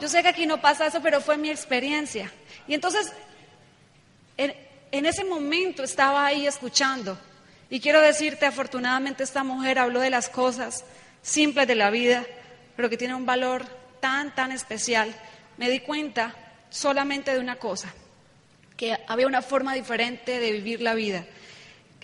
Yo 0.00 0.08
sé 0.08 0.22
que 0.22 0.28
aquí 0.28 0.46
no 0.46 0.60
pasa 0.60 0.86
eso, 0.86 1.00
pero 1.00 1.20
fue 1.20 1.36
mi 1.36 1.50
experiencia. 1.50 2.30
Y 2.66 2.74
entonces, 2.74 3.12
en, 4.36 4.54
en 4.90 5.06
ese 5.06 5.24
momento 5.24 5.82
estaba 5.82 6.26
ahí 6.26 6.46
escuchando. 6.46 7.16
Y 7.70 7.80
quiero 7.80 8.00
decirte, 8.00 8.46
afortunadamente 8.46 9.24
esta 9.24 9.44
mujer 9.44 9.78
habló 9.78 10.00
de 10.00 10.10
las 10.10 10.28
cosas 10.28 10.84
simples 11.22 11.66
de 11.66 11.74
la 11.74 11.90
vida, 11.90 12.24
pero 12.76 12.90
que 12.90 12.96
tiene 12.96 13.14
un 13.14 13.26
valor 13.26 13.64
tan, 14.00 14.34
tan 14.34 14.52
especial. 14.52 15.14
Me 15.56 15.70
di 15.70 15.80
cuenta 15.80 16.34
solamente 16.68 17.32
de 17.32 17.40
una 17.40 17.56
cosa, 17.56 17.92
que 18.76 18.98
había 19.06 19.26
una 19.26 19.42
forma 19.42 19.74
diferente 19.74 20.38
de 20.38 20.52
vivir 20.52 20.82
la 20.82 20.94
vida. 20.94 21.24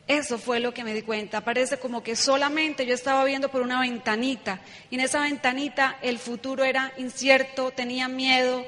Eso 0.07 0.39
fue 0.39 0.59
lo 0.59 0.75
que 0.75 0.83
me 0.83 0.95
di 0.95 1.03
cuenta. 1.03 1.43
Parece 1.43 1.79
como 1.79 2.03
que 2.03 2.17
solamente 2.17 2.85
yo 2.85 2.95
estaba 2.95 3.23
viendo 3.25 3.49
por 3.49 3.63
una 3.63 3.81
ventanita 3.81 4.61
y 4.91 4.97
en 4.97 5.03
esa 5.03 5.21
ventanita 5.21 5.99
el 6.03 6.19
futuro 6.19 6.65
era 6.65 6.93
incierto, 6.97 7.71
tenía 7.71 8.09
miedo, 8.09 8.65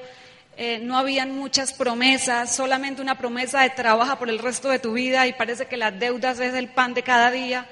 eh, 0.62 0.78
no 0.78 0.96
habían 0.96 1.32
muchas 1.32 1.72
promesas, 1.72 2.54
solamente 2.54 3.02
una 3.02 3.18
promesa 3.18 3.62
de 3.62 3.70
trabajo 3.70 4.18
por 4.18 4.30
el 4.30 4.38
resto 4.38 4.68
de 4.68 4.78
tu 4.78 4.92
vida 4.92 5.26
y 5.26 5.32
parece 5.32 5.66
que 5.66 5.76
las 5.76 5.98
deudas 5.98 6.38
es 6.40 6.54
el 6.54 6.68
pan 6.68 6.94
de 6.94 7.02
cada 7.02 7.30
día 7.30 7.66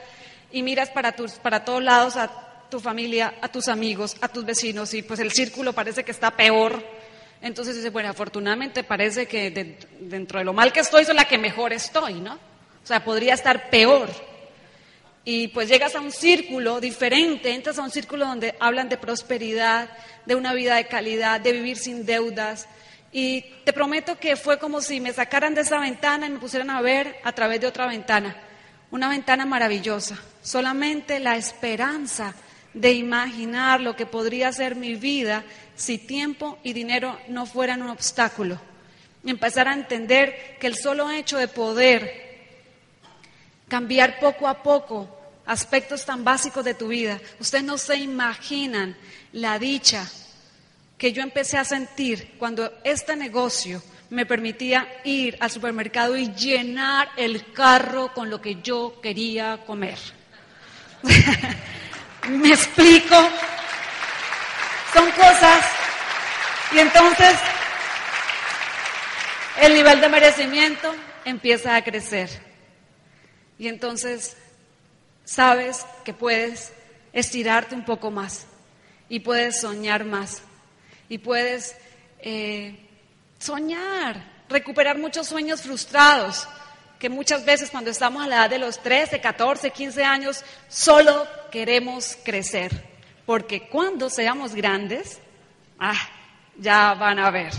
y 0.50 0.62
miras 0.62 0.90
para, 0.90 1.12
tus, 1.12 1.32
para 1.32 1.64
todos 1.64 1.82
lados 1.82 2.16
a 2.16 2.30
tu 2.68 2.80
familia, 2.80 3.34
a 3.40 3.48
tus 3.48 3.68
amigos, 3.68 4.16
a 4.20 4.28
tus 4.28 4.44
vecinos 4.44 4.94
y 4.94 5.02
pues 5.02 5.20
el 5.20 5.30
círculo 5.32 5.72
parece 5.72 6.04
que 6.04 6.10
está 6.10 6.30
peor 6.32 6.82
entonces 7.42 7.76
dice, 7.76 7.90
bueno, 7.90 8.10
afortunadamente 8.10 8.84
parece 8.84 9.26
que 9.26 9.78
dentro 9.98 10.38
de 10.38 10.44
lo 10.44 10.52
mal 10.52 10.72
que 10.72 10.80
estoy, 10.80 11.04
soy 11.04 11.14
la 11.14 11.24
que 11.24 11.38
mejor 11.38 11.72
estoy, 11.72 12.14
¿no? 12.14 12.34
O 12.34 12.86
sea, 12.86 13.02
podría 13.02 13.34
estar 13.34 13.70
peor. 13.70 14.10
Y 15.24 15.48
pues 15.48 15.68
llegas 15.68 15.94
a 15.94 16.00
un 16.00 16.12
círculo 16.12 16.80
diferente, 16.80 17.52
entras 17.52 17.78
a 17.78 17.82
un 17.82 17.90
círculo 17.90 18.26
donde 18.26 18.54
hablan 18.58 18.88
de 18.88 18.96
prosperidad, 18.96 19.90
de 20.24 20.34
una 20.34 20.54
vida 20.54 20.76
de 20.76 20.86
calidad, 20.86 21.40
de 21.40 21.52
vivir 21.52 21.76
sin 21.76 22.06
deudas. 22.06 22.66
Y 23.12 23.42
te 23.64 23.72
prometo 23.72 24.18
que 24.18 24.36
fue 24.36 24.58
como 24.58 24.80
si 24.80 25.00
me 25.00 25.12
sacaran 25.12 25.54
de 25.54 25.60
esa 25.60 25.78
ventana 25.78 26.26
y 26.26 26.30
me 26.30 26.38
pusieran 26.38 26.70
a 26.70 26.80
ver 26.80 27.16
a 27.22 27.32
través 27.32 27.60
de 27.60 27.66
otra 27.66 27.86
ventana. 27.86 28.36
Una 28.90 29.08
ventana 29.08 29.44
maravillosa. 29.44 30.18
Solamente 30.42 31.20
la 31.20 31.36
esperanza 31.36 32.34
de 32.72 32.92
imaginar 32.92 33.80
lo 33.80 33.96
que 33.96 34.06
podría 34.06 34.52
ser 34.52 34.76
mi 34.76 34.94
vida 34.94 35.44
si 35.74 35.98
tiempo 35.98 36.58
y 36.62 36.72
dinero 36.72 37.18
no 37.28 37.46
fueran 37.46 37.82
un 37.82 37.90
obstáculo. 37.90 38.60
Empezar 39.24 39.68
a 39.68 39.74
entender 39.74 40.56
que 40.58 40.66
el 40.66 40.76
solo 40.76 41.10
hecho 41.10 41.36
de 41.36 41.48
poder 41.48 42.29
cambiar 43.70 44.18
poco 44.18 44.48
a 44.48 44.62
poco 44.62 45.08
aspectos 45.46 46.04
tan 46.04 46.22
básicos 46.24 46.64
de 46.64 46.74
tu 46.74 46.88
vida, 46.88 47.18
ustedes 47.38 47.64
no 47.64 47.78
se 47.78 47.96
imaginan 47.96 48.96
la 49.32 49.58
dicha 49.58 50.06
que 50.98 51.12
yo 51.12 51.22
empecé 51.22 51.56
a 51.56 51.64
sentir 51.64 52.34
cuando 52.38 52.70
este 52.84 53.16
negocio 53.16 53.82
me 54.10 54.26
permitía 54.26 54.86
ir 55.04 55.38
al 55.40 55.50
supermercado 55.50 56.16
y 56.16 56.34
llenar 56.34 57.10
el 57.16 57.52
carro 57.52 58.12
con 58.12 58.28
lo 58.28 58.40
que 58.42 58.56
yo 58.56 59.00
quería 59.00 59.60
comer. 59.64 59.98
¿Me 62.28 62.48
explico? 62.48 63.16
Son 64.92 65.10
cosas. 65.12 65.64
Y 66.72 66.78
entonces 66.78 67.36
el 69.62 69.74
nivel 69.74 70.00
de 70.00 70.08
merecimiento 70.08 70.94
empieza 71.24 71.76
a 71.76 71.82
crecer. 71.82 72.49
Y 73.60 73.68
entonces 73.68 74.38
sabes 75.22 75.84
que 76.02 76.14
puedes 76.14 76.72
estirarte 77.12 77.74
un 77.74 77.84
poco 77.84 78.10
más 78.10 78.46
y 79.10 79.20
puedes 79.20 79.60
soñar 79.60 80.06
más 80.06 80.42
y 81.10 81.18
puedes 81.18 81.76
eh, 82.20 82.74
soñar, 83.38 84.46
recuperar 84.48 84.96
muchos 84.96 85.26
sueños 85.26 85.60
frustrados 85.60 86.48
que 86.98 87.10
muchas 87.10 87.44
veces 87.44 87.70
cuando 87.70 87.90
estamos 87.90 88.24
a 88.24 88.28
la 88.28 88.36
edad 88.36 88.50
de 88.50 88.60
los 88.60 88.82
13, 88.82 89.20
14, 89.20 89.70
15 89.70 90.04
años, 90.04 90.42
solo 90.70 91.28
queremos 91.50 92.16
crecer, 92.24 92.72
porque 93.26 93.68
cuando 93.68 94.08
seamos 94.08 94.54
grandes, 94.54 95.18
ah, 95.78 96.00
ya 96.56 96.94
van 96.94 97.18
a 97.18 97.30
ver. 97.30 97.52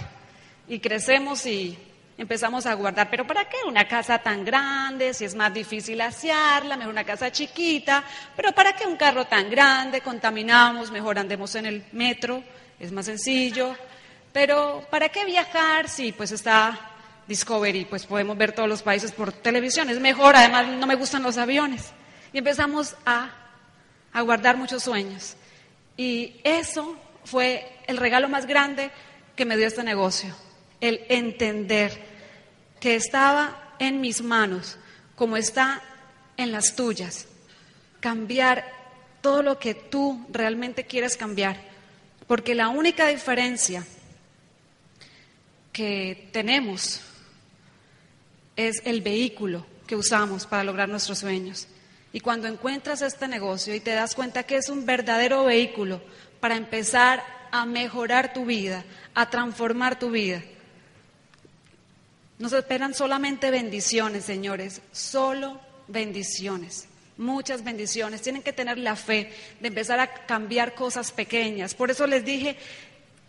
Y 0.67 0.79
crecemos 0.79 1.45
y 1.45 1.77
empezamos 2.21 2.67
a 2.67 2.75
guardar, 2.75 3.09
pero 3.09 3.25
¿para 3.25 3.45
qué 3.45 3.57
una 3.65 3.87
casa 3.87 4.19
tan 4.19 4.45
grande? 4.45 5.11
Si 5.11 5.25
es 5.25 5.33
más 5.33 5.51
difícil 5.51 5.99
asearla, 6.01 6.77
mejor 6.77 6.93
una 6.93 7.03
casa 7.03 7.31
chiquita, 7.31 8.03
pero 8.35 8.51
¿para 8.51 8.73
qué 8.73 8.85
un 8.85 8.95
carro 8.95 9.25
tan 9.25 9.49
grande? 9.49 10.01
Contaminamos, 10.01 10.91
mejor 10.91 11.17
andemos 11.17 11.55
en 11.55 11.65
el 11.65 11.83
metro, 11.93 12.43
es 12.79 12.91
más 12.91 13.07
sencillo. 13.07 13.75
Pero 14.31 14.85
¿para 14.91 15.09
qué 15.09 15.25
viajar 15.25 15.89
si 15.89 16.11
pues 16.11 16.31
está 16.31 16.79
Discovery, 17.27 17.85
pues 17.85 18.05
podemos 18.05 18.37
ver 18.37 18.51
todos 18.51 18.69
los 18.69 18.83
países 18.83 19.11
por 19.11 19.31
televisión, 19.31 19.89
es 19.89 19.99
mejor, 19.99 20.35
además 20.35 20.67
no 20.67 20.85
me 20.85 20.95
gustan 20.95 21.23
los 21.23 21.37
aviones. 21.37 21.91
Y 22.33 22.37
empezamos 22.37 22.95
a, 23.03 23.31
a 24.13 24.21
guardar 24.21 24.57
muchos 24.57 24.83
sueños. 24.83 25.35
Y 25.97 26.39
eso 26.43 26.95
fue 27.25 27.77
el 27.87 27.97
regalo 27.97 28.29
más 28.29 28.45
grande 28.45 28.91
que 29.35 29.45
me 29.45 29.57
dio 29.57 29.65
este 29.65 29.83
negocio, 29.83 30.35
el 30.81 31.03
entender 31.09 32.10
que 32.81 32.95
estaba 32.95 33.75
en 33.79 34.01
mis 34.01 34.21
manos, 34.21 34.77
como 35.15 35.37
está 35.37 35.81
en 36.35 36.51
las 36.51 36.75
tuyas, 36.75 37.27
cambiar 37.99 38.65
todo 39.21 39.43
lo 39.43 39.59
que 39.59 39.75
tú 39.75 40.25
realmente 40.31 40.85
quieres 40.85 41.15
cambiar, 41.15 41.57
porque 42.27 42.55
la 42.55 42.69
única 42.69 43.07
diferencia 43.07 43.85
que 45.71 46.27
tenemos 46.33 47.01
es 48.55 48.81
el 48.83 49.01
vehículo 49.01 49.65
que 49.85 49.95
usamos 49.95 50.47
para 50.47 50.63
lograr 50.63 50.89
nuestros 50.89 51.19
sueños. 51.19 51.67
Y 52.13 52.19
cuando 52.19 52.47
encuentras 52.47 53.03
este 53.03 53.27
negocio 53.27 53.75
y 53.75 53.79
te 53.79 53.91
das 53.91 54.15
cuenta 54.15 54.43
que 54.43 54.57
es 54.57 54.69
un 54.69 54.87
verdadero 54.87 55.45
vehículo 55.45 56.01
para 56.39 56.55
empezar 56.55 57.23
a 57.51 57.65
mejorar 57.65 58.33
tu 58.33 58.45
vida, 58.45 58.83
a 59.13 59.29
transformar 59.29 59.99
tu 59.99 60.09
vida, 60.09 60.41
nos 62.41 62.53
esperan 62.53 62.95
solamente 62.95 63.51
bendiciones, 63.51 64.25
señores, 64.25 64.81
solo 64.91 65.61
bendiciones, 65.87 66.87
muchas 67.15 67.63
bendiciones. 67.63 68.23
Tienen 68.23 68.41
que 68.41 68.51
tener 68.51 68.79
la 68.79 68.95
fe 68.95 69.31
de 69.59 69.67
empezar 69.67 69.99
a 69.99 70.11
cambiar 70.25 70.73
cosas 70.73 71.11
pequeñas. 71.11 71.75
Por 71.75 71.91
eso 71.91 72.07
les 72.07 72.25
dije, 72.25 72.57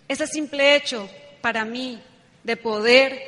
ese 0.09 0.27
simple 0.27 0.77
hecho 0.77 1.11
para 1.43 1.67
mí 1.67 2.01
de 2.43 2.57
poder 2.57 3.21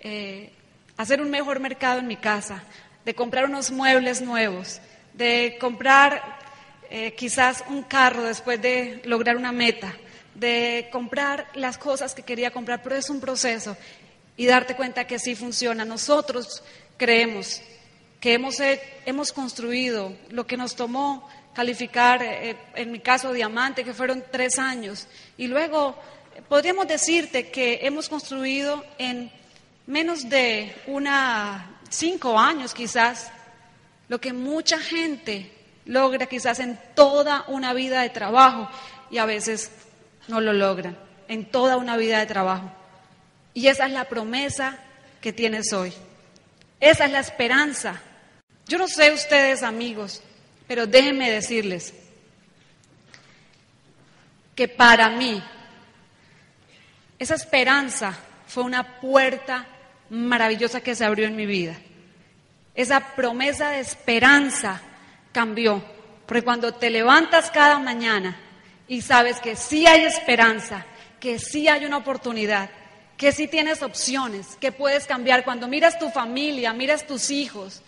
eh, 0.00 0.52
hacer 0.96 1.20
un 1.20 1.28
mejor 1.28 1.58
mercado 1.58 1.98
en 1.98 2.06
mi 2.06 2.16
casa, 2.16 2.62
de 3.04 3.14
comprar 3.14 3.46
unos 3.46 3.72
muebles 3.72 4.22
nuevos, 4.22 4.80
de 5.12 5.56
comprar 5.60 6.38
eh, 6.88 7.14
quizás 7.16 7.64
un 7.68 7.82
carro 7.82 8.22
después 8.22 8.62
de 8.62 9.02
lograr 9.04 9.36
una 9.36 9.50
meta, 9.50 9.92
de 10.36 10.88
comprar 10.92 11.48
las 11.54 11.78
cosas 11.78 12.14
que 12.14 12.22
quería 12.22 12.52
comprar, 12.52 12.80
pero 12.80 12.94
es 12.94 13.10
un 13.10 13.20
proceso 13.20 13.76
y 14.36 14.46
darte 14.46 14.76
cuenta 14.76 15.06
que 15.06 15.18
sí 15.18 15.34
funciona. 15.34 15.84
Nosotros 15.84 16.62
creemos 16.96 17.60
que 18.20 18.34
hemos, 18.34 18.56
hemos 19.04 19.32
construido 19.32 20.12
lo 20.30 20.46
que 20.46 20.56
nos 20.56 20.74
tomó 20.74 21.28
calificar, 21.54 22.22
eh, 22.22 22.56
en 22.74 22.92
mi 22.92 23.00
caso, 23.00 23.32
diamante, 23.32 23.82
que 23.82 23.94
fueron 23.94 24.22
tres 24.30 24.58
años, 24.58 25.06
y 25.38 25.46
luego 25.46 25.96
podríamos 26.50 26.86
decirte 26.86 27.50
que 27.50 27.80
hemos 27.82 28.10
construido 28.10 28.84
en 28.98 29.32
menos 29.86 30.28
de 30.28 30.74
una 30.86 31.76
cinco 31.88 32.38
años 32.38 32.74
quizás, 32.74 33.30
lo 34.08 34.20
que 34.20 34.32
mucha 34.32 34.78
gente 34.78 35.50
logra 35.84 36.26
quizás 36.26 36.60
en 36.60 36.78
toda 36.94 37.44
una 37.48 37.72
vida 37.72 38.02
de 38.02 38.10
trabajo 38.10 38.68
y 39.10 39.18
a 39.18 39.24
veces 39.24 39.70
no 40.28 40.40
lo 40.40 40.52
logran, 40.52 40.96
en 41.28 41.50
toda 41.50 41.76
una 41.76 41.96
vida 41.96 42.18
de 42.18 42.26
trabajo. 42.26 42.70
Y 43.56 43.68
esa 43.68 43.86
es 43.86 43.92
la 43.92 44.04
promesa 44.04 44.78
que 45.18 45.32
tienes 45.32 45.72
hoy. 45.72 45.90
Esa 46.78 47.06
es 47.06 47.10
la 47.10 47.20
esperanza. 47.20 48.02
Yo 48.66 48.76
no 48.76 48.86
sé 48.86 49.10
ustedes 49.12 49.62
amigos, 49.62 50.22
pero 50.68 50.86
déjenme 50.86 51.30
decirles 51.30 51.94
que 54.54 54.68
para 54.68 55.08
mí 55.08 55.42
esa 57.18 57.34
esperanza 57.34 58.18
fue 58.46 58.62
una 58.62 59.00
puerta 59.00 59.66
maravillosa 60.10 60.82
que 60.82 60.94
se 60.94 61.06
abrió 61.06 61.26
en 61.26 61.34
mi 61.34 61.46
vida. 61.46 61.78
Esa 62.74 63.14
promesa 63.14 63.70
de 63.70 63.80
esperanza 63.80 64.82
cambió, 65.32 65.82
porque 66.26 66.44
cuando 66.44 66.74
te 66.74 66.90
levantas 66.90 67.50
cada 67.50 67.78
mañana 67.78 68.36
y 68.86 69.00
sabes 69.00 69.40
que 69.40 69.56
sí 69.56 69.86
hay 69.86 70.04
esperanza, 70.04 70.84
que 71.18 71.38
sí 71.38 71.68
hay 71.68 71.86
una 71.86 71.96
oportunidad, 71.96 72.68
que 73.16 73.32
sí 73.32 73.48
tienes 73.48 73.82
opciones, 73.82 74.56
que 74.60 74.72
puedes 74.72 75.06
cambiar, 75.06 75.44
cuando 75.44 75.68
miras 75.68 75.98
tu 75.98 76.10
familia, 76.10 76.72
miras 76.72 77.06
tus 77.06 77.30
hijos 77.30 77.82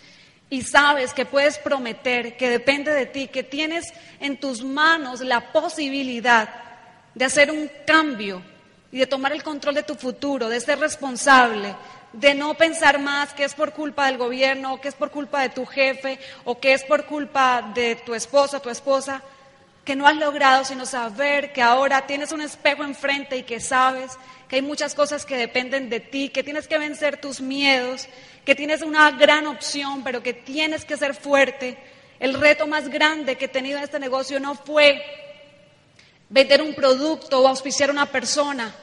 y 0.49 0.63
sabes 0.63 1.13
que 1.13 1.25
puedes 1.25 1.57
prometer, 1.59 2.35
que 2.35 2.49
depende 2.49 2.91
de 2.91 3.05
ti, 3.05 3.27
que 3.27 3.43
tienes 3.43 3.93
en 4.19 4.37
tus 4.37 4.63
manos 4.63 5.21
la 5.21 5.51
posibilidad 5.51 6.49
de 7.13 7.25
hacer 7.25 7.51
un 7.51 7.69
cambio 7.85 8.41
y 8.91 8.97
de 8.97 9.07
tomar 9.07 9.31
el 9.31 9.43
control 9.43 9.75
de 9.75 9.83
tu 9.83 9.93
futuro, 9.93 10.49
de 10.49 10.59
ser 10.59 10.79
responsable, 10.79 11.75
de 12.13 12.33
no 12.33 12.55
pensar 12.55 12.99
más 12.99 13.33
que 13.33 13.43
es 13.43 13.53
por 13.53 13.73
culpa 13.73 14.07
del 14.07 14.17
gobierno, 14.17 14.81
que 14.81 14.87
es 14.87 14.95
por 14.95 15.11
culpa 15.11 15.43
de 15.43 15.49
tu 15.49 15.67
jefe, 15.67 16.17
o 16.43 16.59
que 16.59 16.73
es 16.73 16.83
por 16.83 17.05
culpa 17.05 17.71
de 17.75 17.95
tu 17.97 18.15
esposa, 18.15 18.59
tu 18.59 18.71
esposa, 18.71 19.21
que 19.85 19.95
no 19.95 20.07
has 20.07 20.15
logrado, 20.15 20.65
sino 20.65 20.87
saber 20.87 21.53
que 21.53 21.61
ahora 21.61 22.07
tienes 22.07 22.31
un 22.31 22.41
espejo 22.41 22.83
enfrente 22.83 23.37
y 23.37 23.43
que 23.43 23.59
sabes 23.59 24.17
que 24.49 24.57
hay 24.57 24.61
muchas 24.61 24.95
cosas 24.95 25.25
que 25.25 25.37
dependen 25.37 25.89
de 25.89 25.99
ti, 25.99 26.29
que 26.29 26.43
tienes 26.43 26.67
que 26.67 26.77
vencer 26.77 27.21
tus 27.21 27.39
miedos, 27.39 28.07
que 28.43 28.55
tienes 28.55 28.81
una 28.81 29.11
gran 29.11 29.47
opción, 29.47 30.03
pero 30.03 30.23
que 30.23 30.33
tienes 30.33 30.83
que 30.83 30.97
ser 30.97 31.13
fuerte. 31.13 31.77
El 32.19 32.33
reto 32.33 32.67
más 32.67 32.89
grande 32.89 33.37
que 33.37 33.45
he 33.45 33.49
tenido 33.49 33.77
en 33.77 33.83
este 33.83 33.99
negocio 33.99 34.39
no 34.39 34.55
fue 34.55 35.01
vender 36.29 36.61
un 36.61 36.73
producto 36.73 37.39
o 37.39 37.47
auspiciar 37.47 37.89
a 37.89 37.93
una 37.93 38.07
persona, 38.07 38.73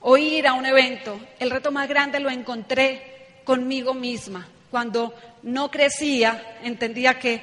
o 0.00 0.16
ir 0.16 0.46
a 0.46 0.52
un 0.52 0.64
evento, 0.64 1.18
el 1.40 1.50
reto 1.50 1.72
más 1.72 1.88
grande 1.88 2.20
lo 2.20 2.30
encontré 2.30 3.40
conmigo 3.44 3.92
misma. 3.92 4.48
Cuando 4.70 5.14
no 5.42 5.70
crecía, 5.70 6.58
entendía 6.62 7.18
que 7.18 7.42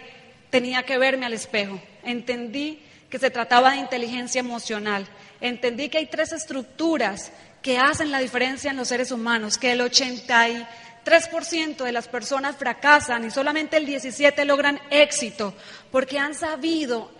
tenía 0.49 0.83
que 0.83 0.97
verme 0.97 1.25
al 1.25 1.33
espejo. 1.33 1.81
Entendí 2.03 2.81
que 3.09 3.19
se 3.19 3.29
trataba 3.29 3.71
de 3.71 3.77
inteligencia 3.77 4.39
emocional. 4.39 5.07
Entendí 5.43 5.89
que 5.89 5.97
hay 5.97 6.05
tres 6.05 6.31
estructuras 6.31 7.33
que 7.61 7.77
hacen 7.77 8.11
la 8.11 8.19
diferencia 8.19 8.71
en 8.71 8.77
los 8.77 8.87
seres 8.87 9.11
humanos, 9.11 9.57
que 9.57 9.73
el 9.73 9.81
83% 9.81 11.83
de 11.83 11.91
las 11.91 12.07
personas 12.07 12.55
fracasan 12.55 13.25
y 13.25 13.29
solamente 13.29 13.75
el 13.75 13.85
17% 13.85 14.45
logran 14.45 14.79
éxito, 14.89 15.53
porque 15.91 16.17
han 16.17 16.33
sabido 16.33 17.11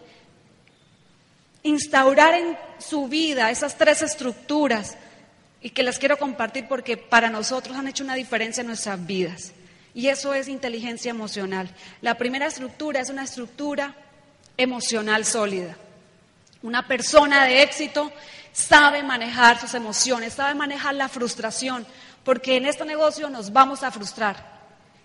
instaurar 1.64 2.36
en 2.36 2.58
su 2.80 3.10
vida 3.10 3.52
esas 3.52 3.78
tres 3.78 4.02
estructuras 4.02 4.96
y 5.62 5.72
que 5.72 5.84
las 5.84 6.00
quiero 6.00 6.18
compartir 6.18 6.70
porque 6.70 6.96
para 6.96 7.30
nosotros 7.30 7.76
han 7.76 7.90
hecho 7.90 8.06
una 8.06 8.16
diferencia 8.16 8.62
en 8.62 8.68
nuestras 8.68 9.06
vidas. 9.06 9.52
Y 9.94 10.08
eso 10.08 10.34
es 10.34 10.48
inteligencia 10.48 11.10
emocional. 11.10 11.70
La 12.00 12.18
primera 12.18 12.46
estructura 12.46 13.02
es 13.02 13.10
una 13.10 13.26
estructura 13.26 13.98
emocional 14.56 15.26
sólida. 15.26 15.76
Una 16.64 16.88
persona 16.88 17.44
de 17.46 17.62
éxito 17.62 18.12
sabe 18.54 19.04
manejar 19.04 19.60
sus 19.60 19.74
emociones, 19.74 20.34
sabe 20.34 20.56
manejar 20.56 20.96
la 20.96 21.10
frustración, 21.10 21.86
porque 22.24 22.56
en 22.56 22.66
este 22.66 22.86
negocio 22.86 23.30
nos 23.30 23.52
vamos 23.52 23.84
a 23.84 23.92
frustrar. 23.92 24.54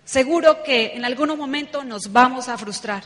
Seguro 0.05 0.63
que 0.63 0.95
en 0.95 1.03
algún 1.03 1.37
momento 1.37 1.83
nos 1.83 2.13
vamos 2.13 2.47
a 2.47 2.57
frustrar. 2.57 3.03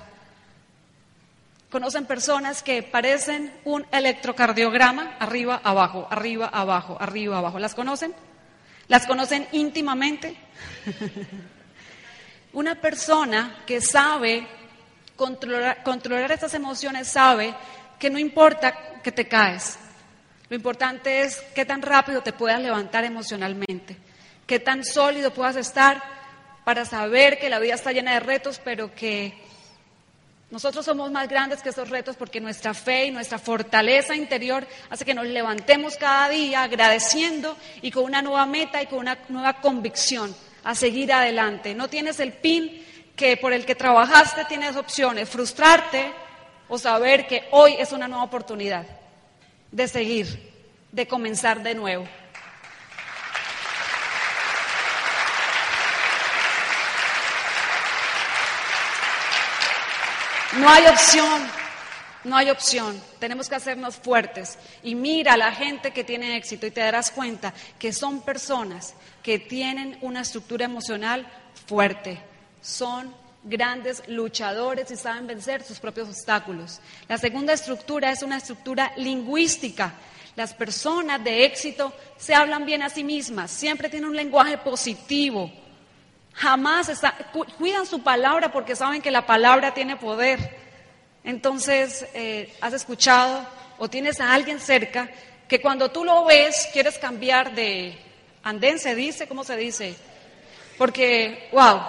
Conocen 1.71 2.05
personas 2.05 2.61
que 2.61 2.83
parecen 2.83 3.51
un 3.65 3.87
electrocardiograma, 3.91 5.17
arriba, 5.19 5.59
abajo, 5.63 6.07
arriba, 6.11 6.45
abajo, 6.45 6.95
arriba, 6.99 7.39
abajo. 7.39 7.57
¿Las 7.57 7.73
conocen? 7.73 8.13
¿Las 8.87 9.07
conocen 9.07 9.47
íntimamente? 9.51 10.37
Una 12.53 12.75
persona 12.75 13.63
que 13.65 13.81
sabe 13.81 14.45
controlar, 15.15 15.81
controlar 15.81 16.31
estas 16.31 16.53
emociones 16.53 17.07
sabe 17.07 17.55
que 18.03 18.09
no 18.09 18.19
importa 18.19 18.99
que 19.01 19.13
te 19.13 19.29
caes. 19.29 19.79
Lo 20.49 20.57
importante 20.57 21.21
es 21.21 21.39
qué 21.55 21.63
tan 21.63 21.81
rápido 21.81 22.21
te 22.21 22.33
puedas 22.33 22.61
levantar 22.61 23.05
emocionalmente, 23.05 23.95
qué 24.45 24.59
tan 24.59 24.83
sólido 24.83 25.33
puedas 25.33 25.55
estar 25.55 26.03
para 26.65 26.83
saber 26.83 27.39
que 27.39 27.49
la 27.49 27.59
vida 27.59 27.75
está 27.75 27.93
llena 27.93 28.15
de 28.15 28.19
retos, 28.19 28.59
pero 28.61 28.93
que 28.93 29.33
nosotros 30.51 30.83
somos 30.83 31.11
más 31.11 31.29
grandes 31.29 31.61
que 31.61 31.69
esos 31.69 31.89
retos 31.89 32.17
porque 32.17 32.41
nuestra 32.41 32.73
fe 32.73 33.05
y 33.05 33.11
nuestra 33.11 33.39
fortaleza 33.39 34.13
interior 34.17 34.67
hace 34.89 35.05
que 35.05 35.13
nos 35.13 35.27
levantemos 35.27 35.95
cada 35.95 36.27
día 36.27 36.63
agradeciendo 36.63 37.55
y 37.81 37.89
con 37.89 38.03
una 38.03 38.21
nueva 38.21 38.45
meta 38.45 38.81
y 38.81 38.87
con 38.87 38.99
una 38.99 39.17
nueva 39.29 39.61
convicción 39.61 40.35
a 40.65 40.75
seguir 40.75 41.13
adelante. 41.13 41.73
No 41.73 41.87
tienes 41.87 42.19
el 42.19 42.33
pin 42.33 42.85
que 43.15 43.37
por 43.37 43.53
el 43.53 43.65
que 43.65 43.75
trabajaste, 43.75 44.43
tienes 44.43 44.75
opciones, 44.75 45.29
frustrarte 45.29 46.11
o 46.67 46.77
saber 46.77 47.27
que 47.27 47.47
hoy 47.51 47.75
es 47.77 47.91
una 47.91 48.07
nueva 48.07 48.23
oportunidad 48.23 48.85
de 49.71 49.87
seguir, 49.87 50.51
de 50.91 51.07
comenzar 51.07 51.63
de 51.63 51.75
nuevo. 51.75 52.07
No 60.57 60.69
hay 60.69 60.85
opción, 60.85 61.41
no 62.23 62.37
hay 62.37 62.51
opción. 62.51 63.01
Tenemos 63.19 63.49
que 63.49 63.55
hacernos 63.55 63.95
fuertes. 63.95 64.59
Y 64.83 64.93
mira 64.93 65.33
a 65.33 65.37
la 65.37 65.51
gente 65.51 65.91
que 65.91 66.03
tiene 66.03 66.37
éxito 66.37 66.67
y 66.67 66.71
te 66.71 66.81
darás 66.81 67.09
cuenta 67.09 67.53
que 67.79 67.91
son 67.91 68.21
personas 68.21 68.93
que 69.23 69.39
tienen 69.39 69.97
una 70.01 70.21
estructura 70.21 70.65
emocional 70.65 71.25
fuerte. 71.65 72.21
Son 72.61 73.13
grandes 73.43 74.03
luchadores 74.07 74.89
y 74.91 74.95
saben 74.95 75.27
vencer 75.27 75.63
sus 75.63 75.79
propios 75.79 76.09
obstáculos. 76.09 76.79
La 77.07 77.17
segunda 77.17 77.53
estructura 77.53 78.11
es 78.11 78.23
una 78.23 78.37
estructura 78.37 78.93
lingüística. 78.97 79.93
Las 80.35 80.53
personas 80.53 81.23
de 81.23 81.45
éxito 81.45 81.93
se 82.17 82.33
hablan 82.33 82.65
bien 82.65 82.81
a 82.81 82.89
sí 82.89 83.03
mismas, 83.03 83.51
siempre 83.51 83.89
tienen 83.89 84.09
un 84.09 84.15
lenguaje 84.15 84.57
positivo. 84.57 85.51
Jamás 86.33 86.89
cuidan 87.59 87.85
su 87.85 88.01
palabra 88.01 88.51
porque 88.51 88.75
saben 88.75 89.01
que 89.01 89.11
la 89.11 89.25
palabra 89.25 89.73
tiene 89.73 89.97
poder. 89.97 90.57
Entonces, 91.23 92.07
eh, 92.13 92.51
has 92.59 92.73
escuchado 92.73 93.45
o 93.77 93.87
tienes 93.87 94.19
a 94.19 94.33
alguien 94.33 94.59
cerca 94.59 95.09
que 95.47 95.61
cuando 95.61 95.91
tú 95.91 96.03
lo 96.03 96.25
ves 96.25 96.67
quieres 96.73 96.97
cambiar 96.97 97.53
de 97.53 97.95
andén, 98.41 98.79
se 98.79 98.95
dice, 98.95 99.27
¿cómo 99.27 99.43
se 99.43 99.55
dice? 99.55 99.95
Porque, 100.77 101.49
wow, 101.51 101.79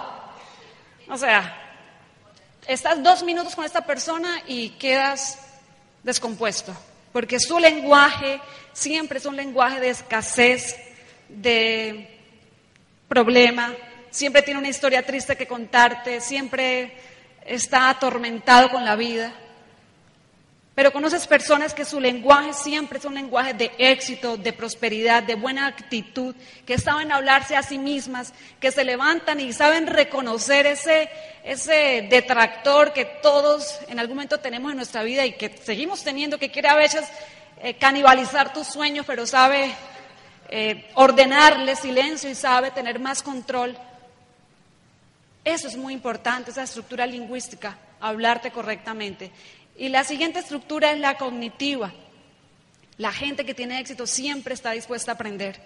o 1.08 1.16
sea, 1.16 1.56
estás 2.66 3.02
dos 3.02 3.22
minutos 3.22 3.54
con 3.54 3.64
esta 3.64 3.84
persona 3.84 4.42
y 4.46 4.70
quedas 4.70 5.38
descompuesto, 6.02 6.74
porque 7.12 7.38
su 7.40 7.58
lenguaje 7.58 8.40
siempre 8.72 9.18
es 9.18 9.26
un 9.26 9.36
lenguaje 9.36 9.80
de 9.80 9.90
escasez, 9.90 10.76
de 11.28 12.20
problema, 13.08 13.72
siempre 14.10 14.42
tiene 14.42 14.60
una 14.60 14.68
historia 14.68 15.04
triste 15.04 15.36
que 15.36 15.46
contarte, 15.46 16.20
siempre 16.20 16.96
está 17.44 17.90
atormentado 17.90 18.70
con 18.70 18.84
la 18.84 18.96
vida. 18.96 19.32
Pero 20.74 20.92
conoces 20.92 21.28
personas 21.28 21.72
que 21.72 21.84
su 21.84 22.00
lenguaje 22.00 22.52
siempre 22.52 22.98
es 22.98 23.04
un 23.04 23.14
lenguaje 23.14 23.54
de 23.54 23.70
éxito, 23.78 24.36
de 24.36 24.52
prosperidad, 24.52 25.22
de 25.22 25.36
buena 25.36 25.68
actitud, 25.68 26.34
que 26.66 26.78
saben 26.78 27.12
hablarse 27.12 27.54
a 27.54 27.62
sí 27.62 27.78
mismas, 27.78 28.32
que 28.58 28.72
se 28.72 28.84
levantan 28.84 29.38
y 29.38 29.52
saben 29.52 29.86
reconocer 29.86 30.66
ese, 30.66 31.08
ese 31.44 32.08
detractor 32.10 32.92
que 32.92 33.04
todos 33.04 33.78
en 33.86 34.00
algún 34.00 34.16
momento 34.16 34.40
tenemos 34.40 34.72
en 34.72 34.78
nuestra 34.78 35.04
vida 35.04 35.24
y 35.24 35.34
que 35.34 35.56
seguimos 35.62 36.02
teniendo, 36.02 36.38
que 36.38 36.50
quiere 36.50 36.68
a 36.68 36.74
veces 36.74 37.04
eh, 37.62 37.74
canibalizar 37.74 38.52
tus 38.52 38.66
sueños, 38.66 39.06
pero 39.06 39.28
sabe 39.28 39.72
eh, 40.48 40.90
ordenarle 40.94 41.76
silencio 41.76 42.28
y 42.28 42.34
sabe 42.34 42.72
tener 42.72 42.98
más 42.98 43.22
control. 43.22 43.78
Eso 45.44 45.68
es 45.68 45.76
muy 45.76 45.92
importante, 45.92 46.50
esa 46.50 46.64
estructura 46.64 47.06
lingüística, 47.06 47.78
hablarte 48.00 48.50
correctamente. 48.50 49.30
Y 49.76 49.88
la 49.88 50.04
siguiente 50.04 50.38
estructura 50.38 50.92
es 50.92 51.00
la 51.00 51.16
cognitiva. 51.16 51.92
La 52.96 53.12
gente 53.12 53.44
que 53.44 53.54
tiene 53.54 53.80
éxito 53.80 54.06
siempre 54.06 54.54
está 54.54 54.70
dispuesta 54.70 55.12
a 55.12 55.14
aprender. 55.14 55.60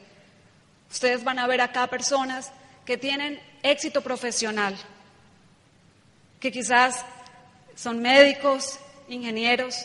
Ustedes 0.90 1.22
van 1.22 1.38
a 1.38 1.46
ver 1.46 1.60
acá 1.60 1.86
personas 1.88 2.50
que 2.86 2.96
tienen 2.96 3.38
éxito 3.62 4.00
profesional, 4.00 4.74
que 6.40 6.50
quizás 6.50 7.04
son 7.74 8.00
médicos, 8.00 8.78
ingenieros, 9.08 9.84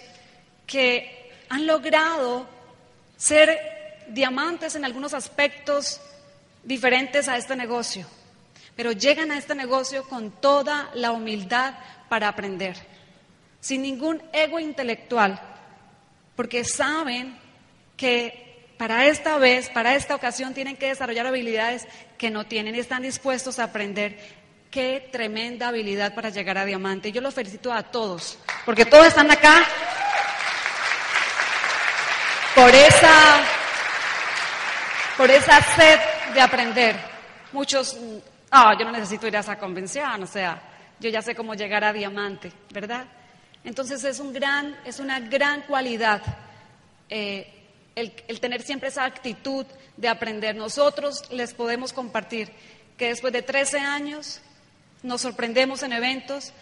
que 0.65 1.31
han 1.49 1.67
logrado 1.67 2.47
ser 3.17 3.59
diamantes 4.07 4.75
en 4.75 4.85
algunos 4.85 5.13
aspectos 5.13 5.99
diferentes 6.63 7.27
a 7.27 7.35
este 7.35 7.57
negocio, 7.57 8.07
pero 8.77 8.93
llegan 8.93 9.31
a 9.31 9.37
este 9.37 9.53
negocio 9.53 10.07
con 10.07 10.31
toda 10.31 10.89
la 10.93 11.11
humildad 11.11 11.73
para 12.07 12.29
aprender 12.29 12.92
sin 13.63 13.81
ningún 13.81 14.21
ego 14.33 14.59
intelectual, 14.59 15.39
porque 16.35 16.65
saben 16.65 17.39
que 17.95 18.73
para 18.77 19.05
esta 19.05 19.37
vez, 19.37 19.69
para 19.69 19.95
esta 19.95 20.15
ocasión, 20.15 20.53
tienen 20.53 20.75
que 20.75 20.87
desarrollar 20.87 21.27
habilidades 21.27 21.87
que 22.17 22.29
no 22.29 22.45
tienen 22.45 22.75
y 22.75 22.79
están 22.79 23.03
dispuestos 23.03 23.59
a 23.59 23.63
aprender. 23.63 24.19
Qué 24.69 25.07
tremenda 25.13 25.69
habilidad 25.69 26.13
para 26.13 26.29
llegar 26.29 26.57
a 26.57 26.65
diamante. 26.65 27.13
Yo 27.13 27.21
los 27.21 27.33
felicito 27.33 27.71
a 27.71 27.83
todos, 27.83 28.37
porque 28.65 28.83
todos 28.83 29.07
están 29.07 29.31
acá 29.31 29.63
por 32.53 32.75
esa, 32.75 33.45
por 35.15 35.31
esa 35.31 35.61
sed 35.77 35.99
de 36.33 36.41
aprender. 36.41 36.97
Muchos, 37.53 37.97
ah, 38.51 38.75
yo 38.77 38.83
no 38.83 38.91
necesito 38.91 39.25
ir 39.25 39.37
a 39.37 39.39
esa 39.39 39.57
convención, 39.57 40.21
o 40.21 40.27
sea, 40.27 40.61
yo 40.99 41.09
ya 41.09 41.21
sé 41.21 41.33
cómo 41.33 41.53
llegar 41.55 41.85
a 41.85 41.93
diamante, 41.93 42.51
¿verdad? 42.71 43.05
Entonces 43.63 44.03
es, 44.03 44.19
un 44.19 44.33
gran, 44.33 44.77
es 44.85 44.99
una 44.99 45.19
gran 45.19 45.61
cualidad 45.61 46.21
eh, 47.09 47.47
el, 47.95 48.39
tener 48.39 48.61
siempre 48.61 48.89
esa 48.89 49.05
actitud 49.05 49.65
de 49.97 50.07
aprender. 50.07 50.55
Nosotros 50.55 51.31
les 51.31 51.53
podemos 51.53 51.93
compartir 51.93 52.51
que 52.97 53.09
después 53.09 53.31
de 53.33 53.41
13 53.41 53.79
años 53.79 54.41
nos 55.01 55.21
sorprendemos 55.21 55.83
en 55.83 55.93
eventos 55.93 56.53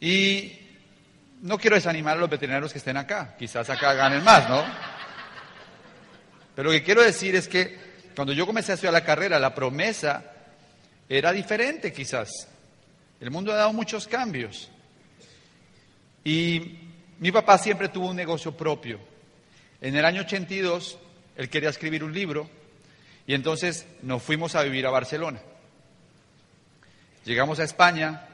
Y 0.00 0.52
no 1.42 1.58
quiero 1.58 1.76
desanimar 1.76 2.16
a 2.16 2.20
los 2.20 2.30
veterinarios 2.30 2.72
que 2.72 2.78
estén 2.78 2.96
acá, 2.96 3.34
quizás 3.38 3.70
acá 3.70 3.94
ganen 3.94 4.22
más, 4.22 4.48
¿no? 4.48 4.64
Pero 6.54 6.70
lo 6.70 6.72
que 6.72 6.82
quiero 6.82 7.02
decir 7.02 7.34
es 7.34 7.48
que 7.48 7.78
cuando 8.14 8.32
yo 8.32 8.46
comencé 8.46 8.72
a 8.72 8.74
estudiar 8.74 8.92
la 8.92 9.04
carrera, 9.04 9.38
la 9.38 9.54
promesa 9.54 10.24
era 11.08 11.32
diferente 11.32 11.92
quizás. 11.92 12.48
El 13.20 13.30
mundo 13.30 13.52
ha 13.52 13.56
dado 13.56 13.72
muchos 13.72 14.06
cambios. 14.06 14.70
Y 16.24 16.78
mi 17.18 17.30
papá 17.30 17.58
siempre 17.58 17.88
tuvo 17.88 18.08
un 18.08 18.16
negocio 18.16 18.56
propio. 18.56 18.98
En 19.80 19.96
el 19.96 20.04
año 20.04 20.22
82, 20.22 20.98
él 21.36 21.50
quería 21.50 21.68
escribir 21.68 22.02
un 22.02 22.12
libro 22.12 22.48
y 23.26 23.34
entonces 23.34 23.86
nos 24.02 24.22
fuimos 24.22 24.54
a 24.54 24.62
vivir 24.62 24.86
a 24.86 24.90
Barcelona. 24.90 25.40
Llegamos 27.24 27.58
a 27.58 27.64
España, 27.64 28.26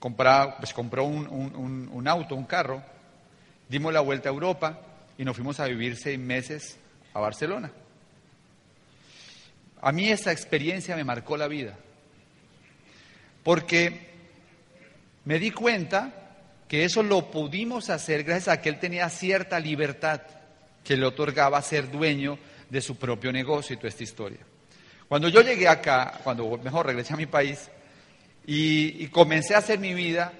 pues 0.00 0.72
compró 0.72 1.04
un, 1.04 1.88
un 1.92 2.08
auto, 2.08 2.36
un 2.36 2.44
carro, 2.44 2.82
dimos 3.68 3.92
la 3.92 4.00
vuelta 4.00 4.28
a 4.28 4.32
Europa 4.32 4.80
y 5.18 5.24
nos 5.24 5.34
fuimos 5.34 5.58
a 5.60 5.66
vivir 5.66 5.96
seis 5.96 6.18
meses 6.18 6.78
a 7.12 7.20
Barcelona. 7.20 7.72
A 9.82 9.92
mí 9.92 10.08
esa 10.08 10.32
experiencia 10.32 10.96
me 10.96 11.04
marcó 11.04 11.36
la 11.36 11.48
vida, 11.48 11.76
porque 13.42 14.10
me 15.24 15.38
di 15.38 15.50
cuenta 15.50 16.12
que 16.68 16.84
eso 16.84 17.02
lo 17.02 17.30
pudimos 17.30 17.90
hacer 17.90 18.24
gracias 18.24 18.56
a 18.56 18.62
que 18.62 18.68
él 18.68 18.78
tenía 18.78 19.08
cierta 19.10 19.60
libertad 19.60 20.22
que 20.86 20.96
le 20.96 21.06
otorgaba 21.06 21.60
ser 21.62 21.90
dueño 21.90 22.38
de 22.70 22.80
su 22.80 22.96
propio 22.96 23.32
negocio 23.32 23.74
y 23.74 23.76
toda 23.76 23.88
esta 23.88 24.04
historia. 24.04 24.38
Cuando 25.08 25.28
yo 25.28 25.40
llegué 25.40 25.68
acá, 25.68 26.20
cuando 26.22 26.58
mejor 26.58 26.86
regresé 26.86 27.14
a 27.14 27.16
mi 27.16 27.26
país 27.26 27.68
y, 28.46 29.04
y 29.04 29.08
comencé 29.08 29.54
a 29.54 29.58
hacer 29.58 29.78
mi 29.78 29.94
vida, 29.94 30.32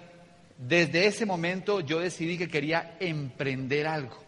desde 0.58 1.06
ese 1.06 1.26
momento 1.26 1.80
yo 1.80 2.00
decidí 2.00 2.38
que 2.38 2.48
quería 2.48 2.96
emprender 3.00 3.86
algo. 3.86 4.24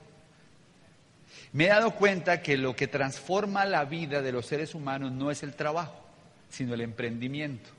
Me 1.52 1.64
he 1.64 1.68
dado 1.68 1.92
cuenta 1.92 2.42
que 2.42 2.56
lo 2.56 2.76
que 2.76 2.88
transforma 2.88 3.64
la 3.64 3.84
vida 3.84 4.20
de 4.20 4.32
los 4.32 4.46
seres 4.46 4.74
humanos 4.74 5.12
no 5.12 5.30
es 5.30 5.42
el 5.42 5.54
trabajo, 5.54 6.04
sino 6.50 6.74
el 6.74 6.82
emprendimiento. 6.82 7.70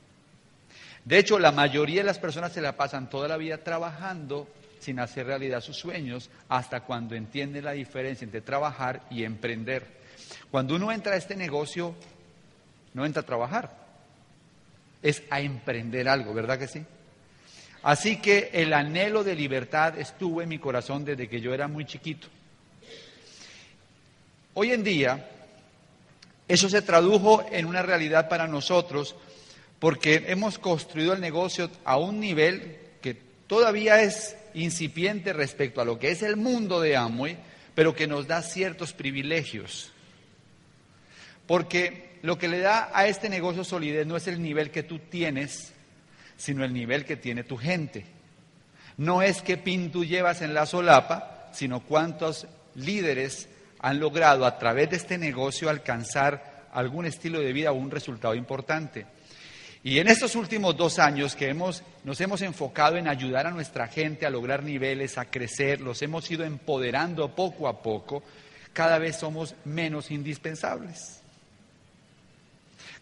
De 1.04 1.18
hecho, 1.18 1.38
la 1.38 1.52
mayoría 1.52 2.00
de 2.00 2.06
las 2.06 2.18
personas 2.18 2.52
se 2.52 2.60
la 2.60 2.76
pasan 2.76 3.08
toda 3.08 3.28
la 3.28 3.36
vida 3.36 3.58
trabajando 3.58 4.48
sin 4.80 4.98
hacer 4.98 5.26
realidad 5.26 5.60
sus 5.60 5.76
sueños 5.76 6.30
hasta 6.48 6.80
cuando 6.80 7.14
entienden 7.14 7.64
la 7.64 7.72
diferencia 7.72 8.24
entre 8.24 8.40
trabajar 8.40 9.02
y 9.10 9.24
emprender. 9.24 10.00
Cuando 10.50 10.74
uno 10.74 10.90
entra 10.90 11.14
a 11.14 11.16
este 11.16 11.36
negocio, 11.36 11.94
no 12.94 13.06
entra 13.06 13.22
a 13.22 13.26
trabajar, 13.26 13.76
es 15.02 15.22
a 15.30 15.40
emprender 15.40 16.08
algo, 16.08 16.34
¿verdad 16.34 16.58
que 16.58 16.66
sí? 16.66 16.84
Así 17.82 18.16
que 18.16 18.50
el 18.52 18.72
anhelo 18.72 19.24
de 19.24 19.34
libertad 19.34 19.98
estuvo 19.98 20.42
en 20.42 20.48
mi 20.48 20.58
corazón 20.58 21.04
desde 21.04 21.28
que 21.28 21.40
yo 21.40 21.54
era 21.54 21.68
muy 21.68 21.86
chiquito. 21.86 22.28
Hoy 24.54 24.72
en 24.72 24.82
día, 24.82 25.30
eso 26.46 26.68
se 26.68 26.82
tradujo 26.82 27.46
en 27.50 27.66
una 27.66 27.82
realidad 27.82 28.28
para 28.28 28.48
nosotros 28.48 29.14
porque 29.78 30.24
hemos 30.26 30.58
construido 30.58 31.14
el 31.14 31.20
negocio 31.20 31.70
a 31.84 31.96
un 31.96 32.20
nivel 32.20 32.76
que 33.00 33.14
todavía 33.46 34.02
es 34.02 34.36
incipiente 34.54 35.32
respecto 35.32 35.80
a 35.80 35.84
lo 35.84 35.98
que 35.98 36.10
es 36.10 36.22
el 36.22 36.36
mundo 36.36 36.80
de 36.80 36.96
Amway, 36.96 37.38
pero 37.74 37.94
que 37.94 38.06
nos 38.06 38.26
da 38.26 38.42
ciertos 38.42 38.92
privilegios. 38.92 39.92
Porque 41.46 42.18
lo 42.22 42.38
que 42.38 42.48
le 42.48 42.60
da 42.60 42.90
a 42.92 43.06
este 43.06 43.28
negocio 43.28 43.64
solidez 43.64 44.06
no 44.06 44.16
es 44.16 44.26
el 44.26 44.42
nivel 44.42 44.70
que 44.70 44.82
tú 44.82 44.98
tienes, 44.98 45.72
sino 46.36 46.64
el 46.64 46.72
nivel 46.72 47.04
que 47.04 47.16
tiene 47.16 47.44
tu 47.44 47.56
gente. 47.56 48.06
No 48.96 49.22
es 49.22 49.42
qué 49.42 49.56
pin 49.56 49.90
tú 49.90 50.04
llevas 50.04 50.42
en 50.42 50.54
la 50.54 50.66
solapa, 50.66 51.48
sino 51.52 51.80
cuántos 51.80 52.46
líderes 52.74 53.48
han 53.78 53.98
logrado 53.98 54.44
a 54.44 54.58
través 54.58 54.90
de 54.90 54.96
este 54.96 55.18
negocio 55.18 55.70
alcanzar 55.70 56.68
algún 56.72 57.06
estilo 57.06 57.40
de 57.40 57.52
vida 57.52 57.72
o 57.72 57.74
un 57.74 57.90
resultado 57.90 58.34
importante. 58.34 59.06
Y 59.82 59.98
en 59.98 60.08
estos 60.08 60.34
últimos 60.34 60.76
dos 60.76 60.98
años 60.98 61.34
que 61.34 61.48
hemos, 61.48 61.82
nos 62.04 62.20
hemos 62.20 62.42
enfocado 62.42 62.96
en 62.96 63.08
ayudar 63.08 63.46
a 63.46 63.50
nuestra 63.50 63.88
gente 63.88 64.26
a 64.26 64.30
lograr 64.30 64.62
niveles, 64.62 65.16
a 65.16 65.24
crecer, 65.24 65.80
los 65.80 66.02
hemos 66.02 66.30
ido 66.30 66.44
empoderando 66.44 67.34
poco 67.34 67.66
a 67.66 67.80
poco, 67.82 68.22
cada 68.74 68.98
vez 68.98 69.16
somos 69.16 69.54
menos 69.64 70.10
indispensables. 70.10 71.22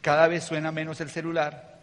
Cada 0.00 0.28
vez 0.28 0.44
suena 0.44 0.70
menos 0.70 1.00
el 1.00 1.10
celular, 1.10 1.80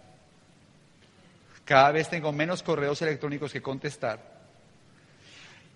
cada 1.65 1.91
vez 1.91 2.09
tengo 2.09 2.31
menos 2.31 2.63
correos 2.63 3.01
electrónicos 3.01 3.51
que 3.51 3.61
contestar, 3.61 4.19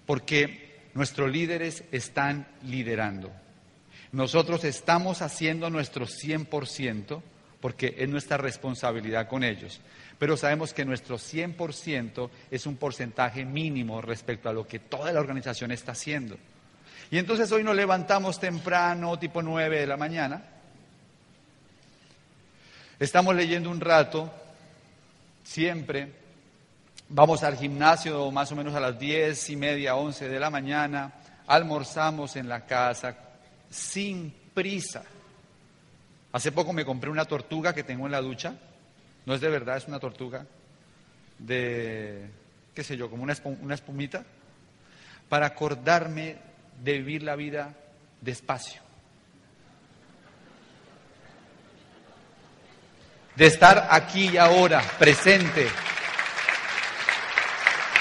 porque 0.06 0.88
nuestros 0.94 1.30
líderes 1.30 1.84
están 1.92 2.48
liderando. 2.64 3.32
Nosotros 4.14 4.64
estamos 4.64 5.22
haciendo 5.22 5.70
nuestro 5.70 6.06
100% 6.06 7.22
porque 7.62 7.96
es 7.98 8.10
nuestra 8.10 8.38
responsabilidad 8.38 9.28
con 9.28 9.44
ellos. 9.44 9.80
Pero 10.18 10.38
sabemos 10.38 10.74
que 10.74 10.86
nuestro 10.86 11.18
100% 11.18 12.30
es 12.52 12.66
un 12.66 12.78
porcentaje 12.78 13.46
mínimo 13.46 14.02
respecto 14.02 14.50
a 14.50 14.54
lo 14.54 14.68
que 14.68 14.80
toda 14.80 15.12
la 15.12 15.20
organización 15.20 15.72
está 15.72 15.94
haciendo. 15.94 16.38
Y 17.12 17.18
entonces 17.18 17.52
hoy 17.52 17.64
nos 17.64 17.76
levantamos 17.76 18.40
temprano, 18.40 19.18
tipo 19.18 19.42
9 19.42 19.80
de 19.80 19.88
la 19.88 19.98
mañana. 19.98 20.44
Estamos 23.00 23.34
leyendo 23.36 23.70
un 23.70 23.80
rato, 23.80 24.32
siempre. 25.44 26.12
Vamos 27.08 27.44
al 27.44 27.58
gimnasio 27.58 28.30
más 28.30 28.52
o 28.52 28.56
menos 28.56 28.76
a 28.76 28.80
las 28.80 29.00
10 29.00 29.50
y 29.50 29.56
media, 29.56 29.96
11 29.96 30.30
de 30.30 30.40
la 30.40 30.50
mañana. 30.50 31.14
Almorzamos 31.48 32.36
en 32.36 32.48
la 32.48 32.66
casa 32.66 33.16
sin 33.70 34.34
prisa. 34.54 35.04
Hace 36.32 36.52
poco 36.52 36.74
me 36.74 36.86
compré 36.86 37.10
una 37.10 37.26
tortuga 37.26 37.74
que 37.74 37.84
tengo 37.84 38.06
en 38.06 38.12
la 38.12 38.22
ducha. 38.22 38.54
No 39.26 39.34
es 39.34 39.42
de 39.42 39.50
verdad, 39.50 39.78
es 39.78 39.88
una 39.88 40.00
tortuga 40.00 40.46
de, 41.40 42.30
qué 42.76 42.84
sé 42.84 42.98
yo, 42.98 43.10
como 43.10 43.24
una, 43.24 43.34
espumita, 43.74 44.24
para 45.28 45.48
acordarme 45.48 46.38
de 46.84 46.94
vivir 46.94 47.24
la 47.24 47.36
vida 47.36 47.74
despacio. 48.22 48.82
De 53.36 53.48
estar 53.48 53.88
aquí 53.90 54.30
y 54.30 54.38
ahora, 54.38 54.82
presente. 55.00 55.68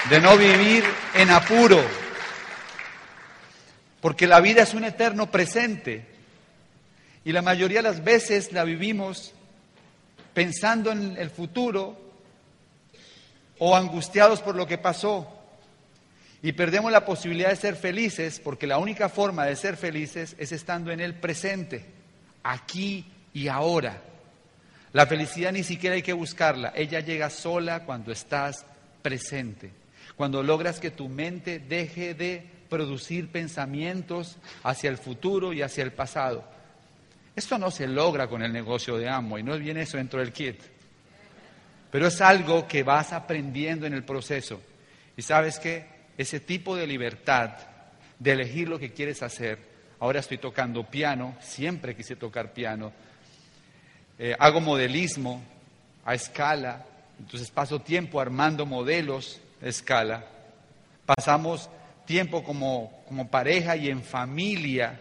De 0.09 0.19
no 0.19 0.37
vivir 0.37 0.83
en 1.15 1.31
apuro. 1.31 1.81
Porque 4.01 4.27
la 4.27 4.39
vida 4.39 4.63
es 4.63 4.73
un 4.73 4.83
eterno 4.83 5.31
presente. 5.31 6.18
Y 7.29 7.31
la 7.31 7.43
mayoría 7.43 7.77
de 7.77 7.83
las 7.83 8.03
veces 8.03 8.53
la 8.53 8.63
vivimos 8.63 9.33
pensando 10.33 10.91
en 10.91 11.15
el 11.15 11.29
futuro 11.29 11.95
o 13.59 13.75
angustiados 13.75 14.41
por 14.41 14.55
lo 14.55 14.65
que 14.65 14.79
pasó. 14.79 15.31
Y 16.41 16.53
perdemos 16.53 16.91
la 16.91 17.05
posibilidad 17.05 17.49
de 17.49 17.55
ser 17.55 17.75
felices 17.75 18.41
porque 18.43 18.65
la 18.65 18.79
única 18.79 19.09
forma 19.09 19.45
de 19.45 19.55
ser 19.55 19.77
felices 19.77 20.35
es 20.39 20.51
estando 20.51 20.91
en 20.91 21.01
el 21.01 21.13
presente, 21.13 21.85
aquí 22.41 23.05
y 23.31 23.47
ahora. 23.47 24.01
La 24.91 25.05
felicidad 25.05 25.51
ni 25.51 25.63
siquiera 25.63 25.97
hay 25.97 26.01
que 26.01 26.13
buscarla, 26.13 26.73
ella 26.75 26.99
llega 26.99 27.29
sola 27.29 27.85
cuando 27.85 28.11
estás 28.11 28.65
presente, 29.03 29.71
cuando 30.15 30.41
logras 30.41 30.79
que 30.79 30.89
tu 30.89 31.07
mente 31.09 31.59
deje 31.59 32.15
de 32.15 32.43
producir 32.71 33.31
pensamientos 33.31 34.37
hacia 34.63 34.89
el 34.89 34.97
futuro 34.97 35.53
y 35.53 35.61
hacia 35.61 35.83
el 35.83 35.91
pasado 35.91 36.57
esto 37.35 37.57
no 37.57 37.71
se 37.71 37.87
logra 37.87 38.27
con 38.27 38.41
el 38.41 38.51
negocio 38.51 38.97
de 38.97 39.07
y 39.07 39.43
no 39.43 39.57
viene 39.57 39.81
eso 39.81 39.97
dentro 39.97 40.19
del 40.19 40.33
kit. 40.33 40.59
Pero 41.91 42.07
es 42.07 42.21
algo 42.21 42.67
que 42.67 42.83
vas 42.83 43.13
aprendiendo 43.13 43.85
en 43.85 43.93
el 43.93 44.03
proceso. 44.03 44.61
Y 45.15 45.21
sabes 45.21 45.59
que 45.59 45.85
ese 46.17 46.39
tipo 46.39 46.75
de 46.75 46.85
libertad 46.85 47.51
de 48.19 48.31
elegir 48.31 48.67
lo 48.67 48.77
que 48.77 48.91
quieres 48.91 49.23
hacer, 49.23 49.57
ahora 49.99 50.19
estoy 50.19 50.37
tocando 50.37 50.83
piano, 50.83 51.37
siempre 51.39 51.95
quise 51.95 52.15
tocar 52.15 52.53
piano, 52.53 52.91
eh, 54.17 54.35
hago 54.37 54.59
modelismo 54.59 55.41
a 56.05 56.13
escala, 56.13 56.85
entonces 57.19 57.49
paso 57.49 57.79
tiempo 57.79 58.19
armando 58.19 58.65
modelos 58.65 59.39
a 59.61 59.67
escala, 59.67 60.25
pasamos 61.05 61.69
tiempo 62.05 62.43
como, 62.43 63.03
como 63.07 63.29
pareja 63.29 63.75
y 63.77 63.87
en 63.87 64.03
familia 64.03 64.99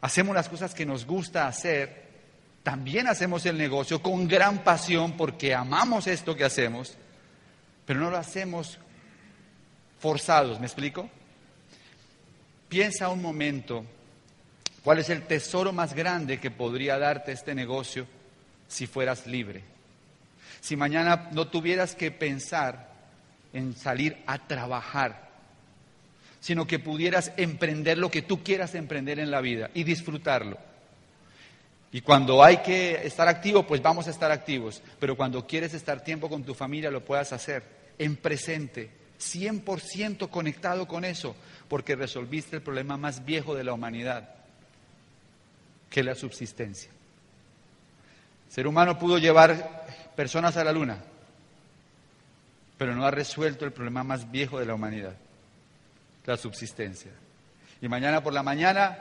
hacemos 0.00 0.34
las 0.34 0.48
cosas 0.48 0.74
que 0.74 0.86
nos 0.86 1.06
gusta 1.06 1.46
hacer, 1.46 2.06
también 2.62 3.06
hacemos 3.06 3.46
el 3.46 3.56
negocio 3.56 4.02
con 4.02 4.26
gran 4.26 4.64
pasión 4.64 5.12
porque 5.12 5.54
amamos 5.54 6.06
esto 6.06 6.34
que 6.34 6.44
hacemos, 6.44 6.96
pero 7.84 8.00
no 8.00 8.10
lo 8.10 8.16
hacemos 8.16 8.78
forzados, 10.00 10.58
¿me 10.58 10.66
explico? 10.66 11.08
Piensa 12.68 13.08
un 13.08 13.22
momento 13.22 13.84
cuál 14.82 14.98
es 14.98 15.10
el 15.10 15.22
tesoro 15.22 15.72
más 15.72 15.94
grande 15.94 16.40
que 16.40 16.50
podría 16.50 16.98
darte 16.98 17.32
este 17.32 17.54
negocio 17.54 18.06
si 18.68 18.86
fueras 18.86 19.26
libre. 19.26 19.62
Si 20.60 20.76
mañana 20.76 21.28
no 21.32 21.46
tuvieras 21.46 21.94
que 21.94 22.10
pensar 22.10 22.92
en 23.52 23.76
salir 23.76 24.22
a 24.26 24.38
trabajar, 24.38 25.25
sino 26.46 26.64
que 26.64 26.78
pudieras 26.78 27.32
emprender 27.36 27.98
lo 27.98 28.08
que 28.08 28.22
tú 28.22 28.44
quieras 28.44 28.76
emprender 28.76 29.18
en 29.18 29.32
la 29.32 29.40
vida 29.40 29.68
y 29.74 29.82
disfrutarlo. 29.82 30.56
Y 31.90 32.02
cuando 32.02 32.44
hay 32.44 32.58
que 32.58 33.04
estar 33.04 33.26
activo, 33.26 33.66
pues 33.66 33.82
vamos 33.82 34.06
a 34.06 34.10
estar 34.10 34.30
activos. 34.30 34.80
Pero 35.00 35.16
cuando 35.16 35.44
quieres 35.44 35.74
estar 35.74 36.04
tiempo 36.04 36.28
con 36.28 36.44
tu 36.44 36.54
familia, 36.54 36.88
lo 36.88 37.04
puedas 37.04 37.32
hacer 37.32 37.64
en 37.98 38.14
presente, 38.14 38.90
100% 39.18 40.30
conectado 40.30 40.86
con 40.86 41.04
eso, 41.04 41.34
porque 41.66 41.96
resolviste 41.96 42.54
el 42.54 42.62
problema 42.62 42.96
más 42.96 43.24
viejo 43.24 43.56
de 43.56 43.64
la 43.64 43.72
humanidad, 43.72 44.32
que 45.90 45.98
es 45.98 46.06
la 46.06 46.14
subsistencia. 46.14 46.92
El 48.46 48.52
ser 48.52 48.68
humano 48.68 49.00
pudo 49.00 49.18
llevar 49.18 49.84
personas 50.14 50.56
a 50.56 50.62
la 50.62 50.70
luna, 50.70 50.98
pero 52.78 52.94
no 52.94 53.04
ha 53.04 53.10
resuelto 53.10 53.64
el 53.64 53.72
problema 53.72 54.04
más 54.04 54.30
viejo 54.30 54.60
de 54.60 54.66
la 54.66 54.74
humanidad, 54.74 55.16
la 56.26 56.36
subsistencia. 56.36 57.12
Y 57.80 57.88
mañana 57.88 58.22
por 58.22 58.32
la 58.32 58.42
mañana, 58.42 58.98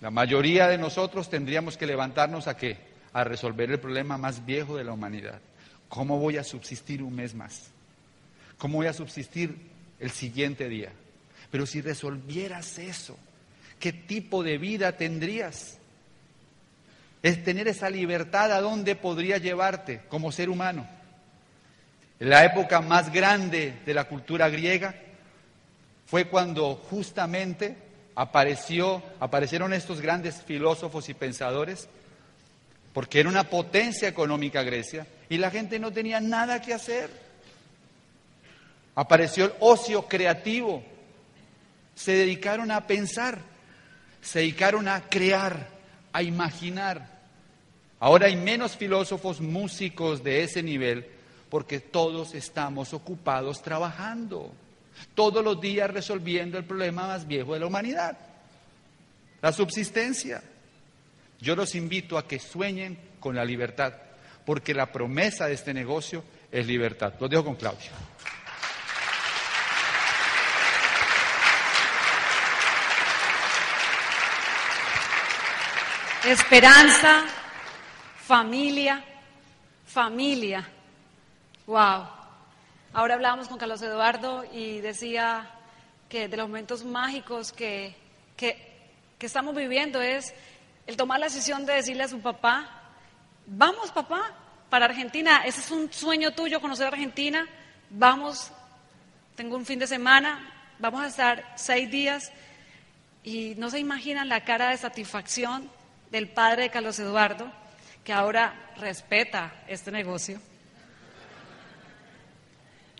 la 0.00 0.10
mayoría 0.10 0.68
de 0.68 0.78
nosotros 0.78 1.30
tendríamos 1.30 1.76
que 1.76 1.86
levantarnos 1.86 2.46
a 2.46 2.56
qué? 2.56 2.78
A 3.12 3.24
resolver 3.24 3.70
el 3.70 3.80
problema 3.80 4.18
más 4.18 4.44
viejo 4.44 4.76
de 4.76 4.84
la 4.84 4.92
humanidad. 4.92 5.40
¿Cómo 5.88 6.18
voy 6.18 6.36
a 6.36 6.44
subsistir 6.44 7.02
un 7.02 7.14
mes 7.14 7.34
más? 7.34 7.70
¿Cómo 8.58 8.78
voy 8.78 8.86
a 8.86 8.92
subsistir 8.92 9.56
el 10.00 10.10
siguiente 10.10 10.68
día? 10.68 10.90
Pero 11.50 11.66
si 11.66 11.80
resolvieras 11.80 12.78
eso, 12.78 13.16
¿qué 13.78 13.92
tipo 13.92 14.42
de 14.42 14.58
vida 14.58 14.92
tendrías? 14.96 15.78
Es 17.22 17.42
tener 17.42 17.68
esa 17.68 17.88
libertad 17.88 18.52
a 18.52 18.60
dónde 18.60 18.96
podría 18.96 19.38
llevarte 19.38 20.02
como 20.08 20.32
ser 20.32 20.50
humano. 20.50 20.86
En 22.20 22.28
la 22.28 22.44
época 22.44 22.80
más 22.80 23.12
grande 23.12 23.80
de 23.86 23.94
la 23.94 24.04
cultura 24.04 24.48
griega 24.48 24.94
fue 26.06 26.26
cuando 26.26 26.74
justamente 26.74 27.76
apareció, 28.14 29.02
aparecieron 29.20 29.72
estos 29.72 30.00
grandes 30.00 30.42
filósofos 30.42 31.08
y 31.08 31.14
pensadores, 31.14 31.88
porque 32.92 33.20
era 33.20 33.28
una 33.28 33.44
potencia 33.50 34.08
económica 34.08 34.62
Grecia 34.62 35.06
y 35.28 35.38
la 35.38 35.50
gente 35.50 35.78
no 35.78 35.92
tenía 35.92 36.20
nada 36.20 36.62
que 36.62 36.74
hacer. 36.74 37.10
Apareció 38.94 39.46
el 39.46 39.52
ocio 39.58 40.06
creativo, 40.06 40.84
se 41.96 42.12
dedicaron 42.12 42.70
a 42.70 42.86
pensar, 42.86 43.38
se 44.22 44.40
dedicaron 44.40 44.86
a 44.86 45.08
crear, 45.08 45.68
a 46.12 46.22
imaginar. 46.22 47.14
Ahora 47.98 48.26
hay 48.26 48.36
menos 48.36 48.76
filósofos, 48.76 49.40
músicos 49.40 50.22
de 50.22 50.44
ese 50.44 50.62
nivel, 50.62 51.06
porque 51.48 51.80
todos 51.80 52.34
estamos 52.34 52.94
ocupados 52.94 53.62
trabajando, 53.62 54.52
todos 55.14 55.44
los 55.44 55.60
días 55.60 55.90
resolviendo 55.90 56.58
el 56.58 56.64
problema 56.64 57.06
más 57.06 57.26
viejo 57.26 57.54
de 57.54 57.60
la 57.60 57.66
humanidad, 57.66 58.18
la 59.40 59.52
subsistencia. 59.52 60.42
Yo 61.40 61.54
los 61.56 61.74
invito 61.74 62.16
a 62.16 62.26
que 62.26 62.38
sueñen 62.38 62.98
con 63.20 63.34
la 63.34 63.44
libertad, 63.44 63.92
porque 64.46 64.74
la 64.74 64.90
promesa 64.90 65.46
de 65.46 65.54
este 65.54 65.74
negocio 65.74 66.24
es 66.50 66.66
libertad. 66.66 67.14
Los 67.20 67.28
dejo 67.28 67.44
con 67.44 67.56
Claudio. 67.56 67.90
Esperanza, 76.24 77.26
familia, 78.26 79.04
familia. 79.86 80.66
Wow. 81.66 82.23
Ahora 82.96 83.14
hablábamos 83.14 83.48
con 83.48 83.58
Carlos 83.58 83.82
Eduardo 83.82 84.44
y 84.52 84.80
decía 84.80 85.50
que 86.08 86.28
de 86.28 86.36
los 86.36 86.46
momentos 86.46 86.84
mágicos 86.84 87.52
que, 87.52 87.92
que, 88.36 88.56
estamos 89.18 89.52
viviendo 89.56 90.00
es 90.00 90.32
el 90.86 90.96
tomar 90.96 91.18
la 91.18 91.26
decisión 91.26 91.66
de 91.66 91.72
decirle 91.72 92.04
a 92.04 92.08
su 92.08 92.20
papá, 92.20 92.70
vamos 93.46 93.90
papá, 93.90 94.32
para 94.70 94.84
Argentina, 94.84 95.42
ese 95.44 95.58
es 95.58 95.72
un 95.72 95.92
sueño 95.92 96.34
tuyo 96.34 96.60
conocer 96.60 96.86
Argentina, 96.86 97.48
vamos, 97.90 98.52
tengo 99.34 99.56
un 99.56 99.66
fin 99.66 99.80
de 99.80 99.88
semana, 99.88 100.52
vamos 100.78 101.02
a 101.02 101.08
estar 101.08 101.52
seis 101.56 101.90
días. 101.90 102.30
Y 103.24 103.54
no 103.56 103.70
se 103.70 103.80
imaginan 103.80 104.28
la 104.28 104.44
cara 104.44 104.70
de 104.70 104.76
satisfacción 104.76 105.68
del 106.12 106.28
padre 106.28 106.62
de 106.62 106.70
Carlos 106.70 107.00
Eduardo, 107.00 107.50
que 108.04 108.12
ahora 108.12 108.54
respeta 108.76 109.52
este 109.66 109.90
negocio 109.90 110.40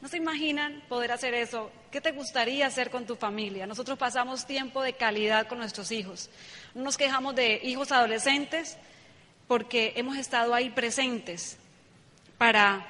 ¿No 0.04 0.10
se 0.10 0.18
imaginan 0.18 0.82
poder 0.86 1.12
hacer 1.12 1.32
eso? 1.32 1.72
¿Qué 1.90 1.98
te 1.98 2.12
gustaría 2.12 2.66
hacer 2.66 2.90
con 2.90 3.06
tu 3.06 3.16
familia? 3.16 3.66
Nosotros 3.66 3.98
pasamos 3.98 4.44
tiempo 4.44 4.82
de 4.82 4.92
calidad 4.92 5.46
con 5.46 5.56
nuestros 5.56 5.90
hijos. 5.92 6.28
No 6.74 6.82
nos 6.82 6.98
quejamos 6.98 7.34
de 7.34 7.58
hijos 7.64 7.90
adolescentes 7.90 8.76
porque 9.48 9.94
hemos 9.96 10.18
estado 10.18 10.52
ahí 10.52 10.68
presentes 10.68 11.56
para 12.36 12.86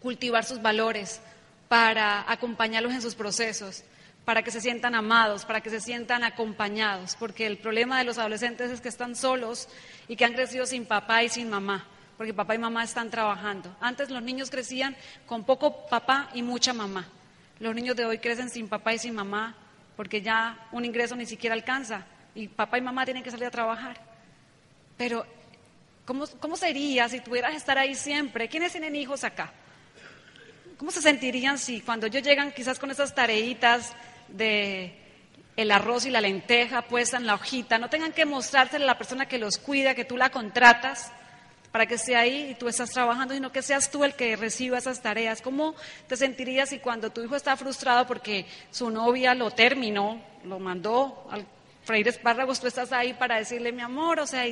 cultivar 0.00 0.44
sus 0.44 0.60
valores, 0.60 1.22
para 1.68 2.30
acompañarlos 2.30 2.92
en 2.92 3.00
sus 3.00 3.14
procesos, 3.14 3.82
para 4.26 4.42
que 4.42 4.50
se 4.50 4.60
sientan 4.60 4.94
amados, 4.94 5.46
para 5.46 5.62
que 5.62 5.70
se 5.70 5.80
sientan 5.80 6.22
acompañados, 6.22 7.16
porque 7.18 7.46
el 7.46 7.56
problema 7.56 7.96
de 7.98 8.04
los 8.04 8.18
adolescentes 8.18 8.70
es 8.70 8.82
que 8.82 8.90
están 8.90 9.16
solos 9.16 9.70
y 10.06 10.16
que 10.16 10.26
han 10.26 10.34
crecido 10.34 10.66
sin 10.66 10.84
papá 10.84 11.22
y 11.22 11.30
sin 11.30 11.48
mamá 11.48 11.86
porque 12.16 12.34
papá 12.34 12.54
y 12.54 12.58
mamá 12.58 12.84
están 12.84 13.10
trabajando. 13.10 13.74
Antes 13.80 14.10
los 14.10 14.22
niños 14.22 14.50
crecían 14.50 14.96
con 15.26 15.44
poco 15.44 15.86
papá 15.86 16.30
y 16.34 16.42
mucha 16.42 16.72
mamá. 16.72 17.06
Los 17.60 17.74
niños 17.74 17.96
de 17.96 18.04
hoy 18.04 18.18
crecen 18.18 18.50
sin 18.50 18.68
papá 18.68 18.94
y 18.94 18.98
sin 18.98 19.14
mamá 19.14 19.54
porque 19.96 20.20
ya 20.22 20.68
un 20.72 20.84
ingreso 20.84 21.16
ni 21.16 21.26
siquiera 21.26 21.54
alcanza 21.54 22.06
y 22.34 22.48
papá 22.48 22.78
y 22.78 22.82
mamá 22.82 23.04
tienen 23.04 23.22
que 23.22 23.30
salir 23.30 23.46
a 23.46 23.50
trabajar. 23.50 23.98
Pero, 24.96 25.26
¿cómo, 26.04 26.26
cómo 26.38 26.56
sería 26.56 27.08
si 27.08 27.20
tuvieras 27.20 27.52
que 27.52 27.56
estar 27.56 27.78
ahí 27.78 27.94
siempre? 27.94 28.48
¿Quiénes 28.48 28.72
tienen 28.72 28.94
hijos 28.94 29.24
acá? 29.24 29.52
¿Cómo 30.76 30.90
se 30.90 31.00
sentirían 31.00 31.58
si 31.58 31.80
cuando 31.80 32.06
ellos 32.06 32.22
llegan 32.22 32.52
quizás 32.52 32.78
con 32.78 32.90
esas 32.90 33.14
tareitas 33.14 33.94
de 34.28 35.02
el 35.56 35.70
arroz 35.70 36.04
y 36.04 36.10
la 36.10 36.20
lenteja 36.20 36.82
puesta 36.82 37.16
en 37.16 37.26
la 37.26 37.34
hojita, 37.34 37.78
no 37.78 37.88
tengan 37.88 38.12
que 38.12 38.26
mostrárselo 38.26 38.84
a 38.84 38.88
la 38.88 38.98
persona 38.98 39.26
que 39.26 39.38
los 39.38 39.56
cuida, 39.56 39.94
que 39.94 40.04
tú 40.04 40.18
la 40.18 40.28
contratas? 40.28 41.12
Para 41.76 41.84
que 41.84 41.96
esté 41.96 42.16
ahí 42.16 42.52
y 42.52 42.54
tú 42.54 42.68
estás 42.68 42.88
trabajando, 42.88 43.34
sino 43.34 43.52
que 43.52 43.60
seas 43.60 43.90
tú 43.90 44.02
el 44.02 44.14
que 44.14 44.34
reciba 44.34 44.78
esas 44.78 45.02
tareas. 45.02 45.42
¿Cómo 45.42 45.74
te 46.08 46.16
sentirías 46.16 46.70
si 46.70 46.78
cuando 46.78 47.10
tu 47.10 47.22
hijo 47.22 47.36
está 47.36 47.54
frustrado 47.54 48.06
porque 48.06 48.46
su 48.70 48.88
novia 48.88 49.34
lo 49.34 49.50
terminó, 49.50 50.18
lo 50.44 50.58
mandó 50.58 51.28
al 51.30 51.46
freír 51.84 52.08
espárragos, 52.08 52.60
tú 52.60 52.66
estás 52.66 52.92
ahí 52.92 53.12
para 53.12 53.36
decirle 53.36 53.72
mi 53.72 53.82
amor, 53.82 54.20
o 54.20 54.26
sea, 54.26 54.46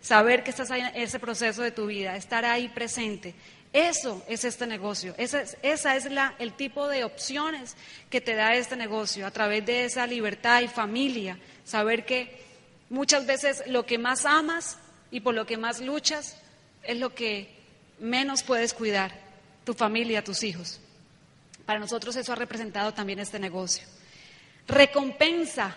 saber 0.00 0.42
que 0.42 0.48
estás 0.48 0.70
ahí 0.70 0.80
en 0.80 1.02
ese 1.02 1.18
proceso 1.18 1.60
de 1.60 1.72
tu 1.72 1.84
vida, 1.84 2.16
estar 2.16 2.46
ahí 2.46 2.70
presente. 2.70 3.34
Eso 3.74 4.22
es 4.26 4.42
este 4.46 4.66
negocio, 4.66 5.14
esa 5.18 5.42
es, 5.42 5.58
esa 5.60 5.94
es 5.94 6.10
la, 6.10 6.36
el 6.38 6.54
tipo 6.54 6.88
de 6.88 7.04
opciones 7.04 7.76
que 8.08 8.22
te 8.22 8.34
da 8.34 8.54
este 8.54 8.76
negocio 8.76 9.26
a 9.26 9.30
través 9.30 9.66
de 9.66 9.84
esa 9.84 10.06
libertad 10.06 10.62
y 10.62 10.68
familia, 10.68 11.38
saber 11.64 12.06
que 12.06 12.42
muchas 12.88 13.26
veces 13.26 13.62
lo 13.66 13.84
que 13.84 13.98
más 13.98 14.24
amas 14.24 14.78
y 15.10 15.20
por 15.20 15.34
lo 15.34 15.44
que 15.44 15.58
más 15.58 15.82
luchas 15.82 16.38
es 16.82 16.98
lo 16.98 17.14
que 17.14 17.48
menos 17.98 18.42
puedes 18.42 18.74
cuidar, 18.74 19.12
tu 19.64 19.74
familia, 19.74 20.24
tus 20.24 20.42
hijos. 20.42 20.80
Para 21.64 21.78
nosotros 21.78 22.16
eso 22.16 22.32
ha 22.32 22.36
representado 22.36 22.92
también 22.92 23.18
este 23.18 23.38
negocio. 23.38 23.86
Recompensa. 24.66 25.76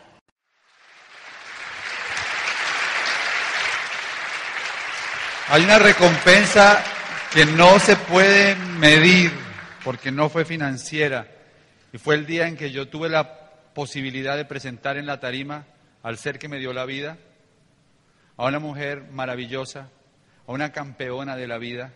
Hay 5.47 5.63
una 5.63 5.77
recompensa 5.77 6.83
que 7.31 7.45
no 7.45 7.77
se 7.79 7.95
puede 7.95 8.55
medir 8.55 9.31
porque 9.83 10.11
no 10.11 10.29
fue 10.29 10.43
financiera. 10.43 11.27
Y 11.93 11.99
fue 11.99 12.15
el 12.15 12.25
día 12.25 12.47
en 12.47 12.57
que 12.57 12.71
yo 12.71 12.87
tuve 12.87 13.09
la 13.09 13.51
posibilidad 13.75 14.35
de 14.35 14.45
presentar 14.45 14.97
en 14.97 15.05
la 15.05 15.19
tarima 15.19 15.65
al 16.01 16.17
ser 16.17 16.39
que 16.39 16.47
me 16.47 16.57
dio 16.57 16.73
la 16.73 16.85
vida, 16.85 17.17
a 18.37 18.45
una 18.45 18.59
mujer 18.59 19.03
maravillosa, 19.11 19.89
a 20.47 20.51
una 20.51 20.71
campeona 20.71 21.35
de 21.35 21.47
la 21.47 21.57
vida, 21.57 21.91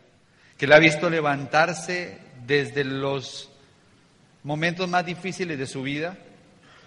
que 0.58 0.68
la 0.68 0.76
ha 0.76 0.80
visto 0.80 1.10
levantarse 1.10 2.18
desde 2.46 2.84
los 2.84 3.50
momentos 4.44 4.90
más 4.90 5.06
difíciles 5.06 5.58
de 5.58 5.68
su 5.68 5.84
vida, 5.84 6.18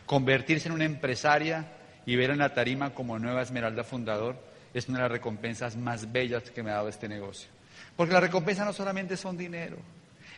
convertirse 0.07 0.69
en 0.69 0.75
una 0.75 0.85
empresaria 0.85 1.67
y 2.05 2.17
ver 2.17 2.31
en 2.31 2.39
la 2.39 2.55
tarima 2.55 2.91
como 2.91 3.19
nueva 3.19 3.43
Esmeralda 3.43 3.85
Fundador, 3.85 4.37
es 4.75 4.89
una 4.89 4.99
de 4.99 5.03
las 5.05 5.13
recompensas 5.13 5.77
más 5.77 6.11
bellas 6.11 6.51
que 6.51 6.63
me 6.63 6.71
ha 6.71 6.75
dado 6.75 6.89
este 6.89 7.09
negocio. 7.09 7.49
Porque 7.97 8.15
la 8.15 8.21
recompensa 8.21 8.65
no 8.65 8.73
solamente 8.73 9.17
son 9.17 9.37
dinero, 9.37 9.77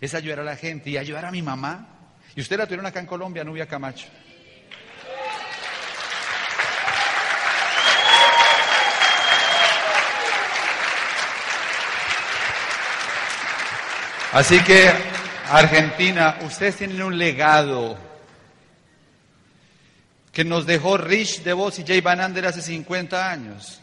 es 0.01 0.15
ayudar 0.15 0.41
a 0.41 0.45
la 0.45 0.57
gente 0.57 0.91
y 0.91 0.97
ayudar 0.97 1.25
a 1.25 1.31
mi 1.31 1.43
mamá. 1.43 1.89
Y 2.35 2.41
usted 2.41 2.59
la 2.59 2.67
tuvieron 2.67 2.87
acá 2.87 3.01
en 3.01 3.07
Colombia, 3.07 3.45
Nubia 3.45 3.67
Camacho. 3.67 4.09
Así 14.35 14.59
que 14.65 14.91
Argentina, 15.49 16.39
ustedes 16.43 16.75
tienen 16.75 17.01
un 17.05 17.17
legado 17.17 17.97
que 20.33 20.43
nos 20.43 20.67
dejó 20.67 20.97
Rich 20.97 21.45
DeVos 21.45 21.79
y 21.79 21.85
Jay 21.87 22.01
Van 22.01 22.21
Ander 22.21 22.47
hace 22.47 22.61
50 22.61 23.31
años. 23.31 23.81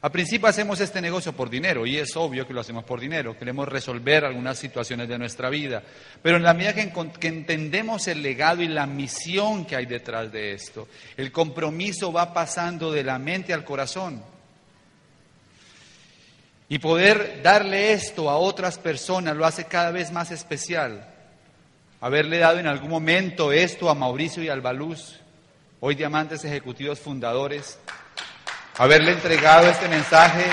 A 0.00 0.10
principio 0.10 0.48
hacemos 0.48 0.80
este 0.80 1.00
negocio 1.00 1.34
por 1.34 1.48
dinero 1.50 1.86
y 1.86 1.98
es 1.98 2.16
obvio 2.16 2.48
que 2.48 2.52
lo 2.52 2.62
hacemos 2.62 2.82
por 2.82 2.98
dinero, 2.98 3.38
queremos 3.38 3.68
resolver 3.68 4.24
algunas 4.24 4.58
situaciones 4.58 5.08
de 5.08 5.18
nuestra 5.18 5.50
vida, 5.50 5.84
pero 6.20 6.36
en 6.36 6.42
la 6.42 6.52
medida 6.52 6.74
que, 6.74 6.92
que, 7.20 7.28
entendemos 7.28 8.08
el 8.08 8.20
legado 8.20 8.60
y 8.60 8.66
la 8.66 8.86
misión 8.86 9.66
que 9.66 9.76
hay 9.76 9.86
detrás 9.86 10.32
de 10.32 10.54
esto, 10.54 10.88
el 11.16 11.30
compromiso 11.30 12.12
va 12.12 12.34
pasando 12.34 12.90
de 12.90 13.04
la 13.04 13.20
mente 13.20 13.54
al 13.54 13.62
corazón. 13.62 14.20
Y 16.68 16.78
poder 16.78 17.40
darle 17.42 17.92
esto 17.92 18.28
a 18.28 18.36
otras 18.36 18.78
personas 18.78 19.36
lo 19.36 19.46
hace 19.46 19.64
cada 19.64 19.90
vez 19.90 20.12
más 20.12 20.30
especial. 20.30 21.06
Haberle 22.00 22.38
dado 22.38 22.58
en 22.58 22.66
algún 22.66 22.90
momento 22.90 23.52
esto 23.52 23.88
a 23.88 23.94
Mauricio 23.94 24.42
y 24.42 24.48
Albaluz, 24.48 25.18
hoy 25.80 25.94
diamantes 25.94 26.44
ejecutivos 26.44 27.00
fundadores, 27.00 27.78
haberle 28.76 29.12
entregado 29.12 29.66
este 29.68 29.88
mensaje 29.88 30.44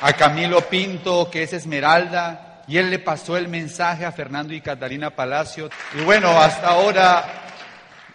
a 0.00 0.12
Camilo 0.12 0.60
Pinto, 0.68 1.30
que 1.30 1.44
es 1.44 1.52
Esmeralda, 1.52 2.62
y 2.66 2.76
él 2.76 2.90
le 2.90 2.98
pasó 2.98 3.36
el 3.36 3.48
mensaje 3.48 4.04
a 4.04 4.12
Fernando 4.12 4.52
y 4.52 4.60
Catalina 4.60 5.10
Palacio. 5.10 5.70
Y 5.94 6.02
bueno, 6.02 6.38
hasta 6.38 6.68
ahora 6.68 7.24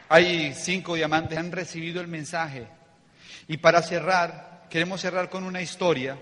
hay 0.09 0.53
cinco 0.53 0.95
diamantes 0.95 1.31
que 1.31 1.39
han 1.39 1.51
recibido 1.51 2.01
el 2.01 2.07
mensaje. 2.07 2.67
Y 3.47 3.57
para 3.57 3.81
cerrar, 3.81 4.48
queremos 4.69 5.01
cerrar 5.01 5.29
con 5.29 5.43
una 5.43 5.61
historia 5.61 6.17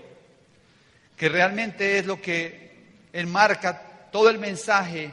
que 1.16 1.28
realmente 1.28 1.98
es 1.98 2.06
lo 2.06 2.20
que 2.20 2.70
enmarca 3.12 4.08
todo 4.10 4.30
el 4.30 4.38
mensaje 4.38 5.12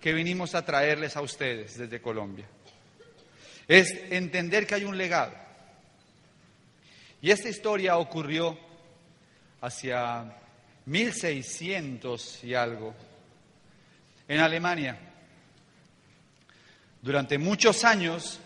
que 0.00 0.12
vinimos 0.12 0.54
a 0.54 0.64
traerles 0.64 1.16
a 1.16 1.22
ustedes 1.22 1.78
desde 1.78 2.00
Colombia 2.00 2.46
es 3.68 3.92
entender 4.10 4.66
que 4.66 4.76
hay 4.76 4.84
un 4.84 4.96
legado. 4.96 5.34
Y 7.20 7.30
esta 7.30 7.48
historia 7.48 7.96
ocurrió 7.96 8.58
hacia 9.60 10.36
1600 10.84 12.44
y 12.44 12.54
algo 12.54 12.94
en 14.28 14.40
Alemania. 14.40 14.98
Durante 17.02 17.38
muchos 17.38 17.84
años, 17.84 18.40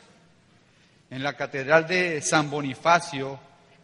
en 1.11 1.23
la 1.23 1.37
Catedral 1.37 1.87
de 1.87 2.23
San 2.23 2.51
Bonifacio, 2.51 3.39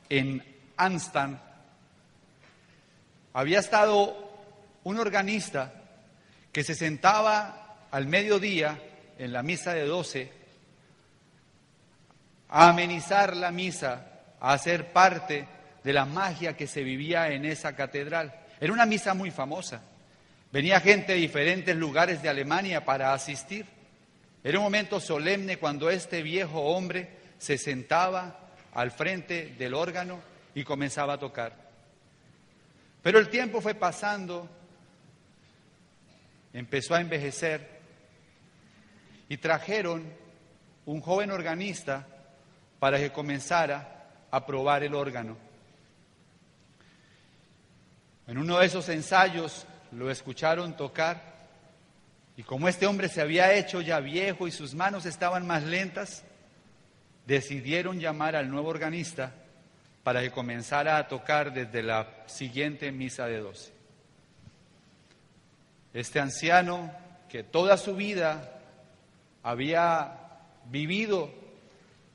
en 0.08 0.42
Anstan, 0.76 1.40
había 3.32 3.58
estado 3.58 4.16
un 4.84 4.98
organista 4.98 5.72
que 6.52 6.64
se 6.64 6.74
sentaba 6.74 7.76
al 7.90 8.06
mediodía 8.06 8.78
en 9.18 9.32
la 9.32 9.42
misa 9.42 9.74
de 9.74 9.86
doce 9.86 10.32
a 12.48 12.70
amenizar 12.70 13.36
la 13.36 13.50
misa, 13.50 14.06
a 14.40 14.52
hacer 14.52 14.92
parte 14.92 15.46
de 15.82 15.92
la 15.92 16.04
magia 16.04 16.56
que 16.56 16.66
se 16.66 16.82
vivía 16.82 17.28
en 17.28 17.44
esa 17.44 17.74
catedral. 17.74 18.34
Era 18.60 18.72
una 18.72 18.86
misa 18.86 19.14
muy 19.14 19.30
famosa. 19.30 19.82
Venía 20.52 20.80
gente 20.80 21.12
de 21.12 21.18
diferentes 21.18 21.76
lugares 21.76 22.22
de 22.22 22.28
Alemania 22.28 22.84
para 22.84 23.12
asistir. 23.12 23.66
Era 24.42 24.58
un 24.58 24.64
momento 24.64 25.00
solemne 25.00 25.58
cuando 25.58 25.90
este 25.90 26.22
viejo 26.22 26.60
hombre 26.60 27.10
se 27.38 27.58
sentaba 27.58 28.45
al 28.76 28.90
frente 28.90 29.54
del 29.58 29.72
órgano 29.72 30.20
y 30.54 30.62
comenzaba 30.62 31.14
a 31.14 31.18
tocar. 31.18 31.54
Pero 33.02 33.18
el 33.18 33.30
tiempo 33.30 33.62
fue 33.62 33.74
pasando, 33.74 34.46
empezó 36.52 36.94
a 36.94 37.00
envejecer 37.00 37.66
y 39.30 39.38
trajeron 39.38 40.04
un 40.84 41.00
joven 41.00 41.30
organista 41.30 42.06
para 42.78 42.98
que 42.98 43.12
comenzara 43.12 44.08
a 44.30 44.44
probar 44.44 44.82
el 44.82 44.94
órgano. 44.94 45.38
En 48.26 48.36
uno 48.36 48.58
de 48.58 48.66
esos 48.66 48.90
ensayos 48.90 49.66
lo 49.90 50.10
escucharon 50.10 50.76
tocar 50.76 51.34
y 52.36 52.42
como 52.42 52.68
este 52.68 52.86
hombre 52.86 53.08
se 53.08 53.22
había 53.22 53.54
hecho 53.54 53.80
ya 53.80 54.00
viejo 54.00 54.46
y 54.46 54.52
sus 54.52 54.74
manos 54.74 55.06
estaban 55.06 55.46
más 55.46 55.62
lentas, 55.62 56.25
decidieron 57.26 57.98
llamar 58.00 58.36
al 58.36 58.50
nuevo 58.50 58.68
organista 58.68 59.34
para 60.02 60.22
que 60.22 60.30
comenzara 60.30 60.98
a 60.98 61.08
tocar 61.08 61.52
desde 61.52 61.82
la 61.82 62.24
siguiente 62.26 62.92
misa 62.92 63.26
de 63.26 63.38
doce. 63.40 63.72
Este 65.92 66.20
anciano 66.20 66.92
que 67.28 67.42
toda 67.42 67.76
su 67.76 67.96
vida 67.96 68.60
había 69.42 70.12
vivido 70.66 71.32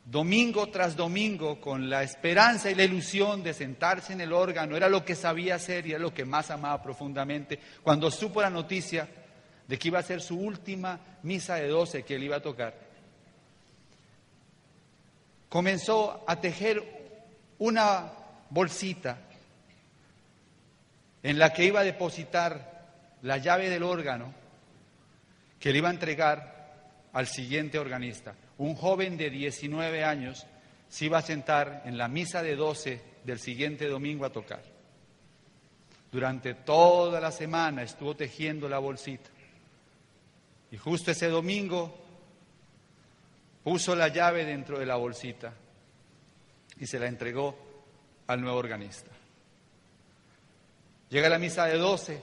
domingo 0.05 0.69
tras 0.69 0.95
domingo 0.95 1.59
con 1.59 1.89
la 1.89 2.03
esperanza 2.03 2.71
y 2.71 2.75
la 2.75 2.83
ilusión 2.83 3.43
de 3.43 3.53
sentarse 3.53 4.13
en 4.13 4.21
el 4.21 4.33
órgano, 4.33 4.75
era 4.75 4.89
lo 4.89 5.05
que 5.05 5.15
sabía 5.15 5.55
hacer 5.55 5.87
y 5.87 5.91
era 5.91 5.99
lo 5.99 6.13
que 6.13 6.25
más 6.25 6.51
amaba 6.51 6.81
profundamente. 6.81 7.59
Cuando 7.83 8.09
supo 8.09 8.41
la 8.41 8.49
noticia 8.49 9.07
de 9.67 9.77
que 9.77 9.87
iba 9.87 9.99
a 9.99 10.03
ser 10.03 10.21
su 10.21 10.37
última 10.37 10.99
misa 11.23 11.55
de 11.55 11.67
doce 11.67 12.03
que 12.03 12.15
él 12.15 12.23
iba 12.23 12.37
a 12.37 12.41
tocar, 12.41 12.90
comenzó 15.51 16.23
a 16.25 16.39
tejer 16.39 16.81
una 17.59 18.09
bolsita 18.49 19.17
en 21.21 21.37
la 21.37 21.51
que 21.51 21.65
iba 21.65 21.81
a 21.81 21.83
depositar 21.83 23.17
la 23.21 23.35
llave 23.35 23.69
del 23.69 23.83
órgano 23.83 24.33
que 25.59 25.73
le 25.73 25.79
iba 25.79 25.89
a 25.89 25.91
entregar 25.91 27.09
al 27.11 27.27
siguiente 27.27 27.77
organista 27.77 28.33
un 28.59 28.75
joven 28.75 29.17
de 29.17 29.29
19 29.29 30.05
años 30.05 30.47
se 30.87 31.05
iba 31.05 31.17
a 31.17 31.21
sentar 31.21 31.81
en 31.83 31.97
la 31.97 32.07
misa 32.07 32.41
de 32.41 32.55
12 32.55 33.01
del 33.25 33.39
siguiente 33.39 33.87
domingo 33.87 34.23
a 34.23 34.31
tocar. 34.31 34.63
Durante 36.11 36.53
toda 36.53 37.19
la 37.19 37.31
semana 37.33 37.83
estuvo 37.83 38.15
tejiendo 38.15 38.69
la 38.69 38.79
bolsita. 38.79 39.29
Y 40.71 40.77
justo 40.77 41.11
ese 41.11 41.27
domingo 41.27 42.00
puso 43.63 43.95
la 43.95 44.07
llave 44.07 44.45
dentro 44.45 44.79
de 44.79 44.85
la 44.85 44.95
bolsita 44.95 45.53
y 46.79 46.87
se 46.87 46.99
la 46.99 47.07
entregó 47.07 47.55
al 48.27 48.41
nuevo 48.41 48.57
organista. 48.57 49.11
Llega 51.09 51.29
la 51.29 51.39
misa 51.39 51.65
de 51.65 51.77
12, 51.77 52.21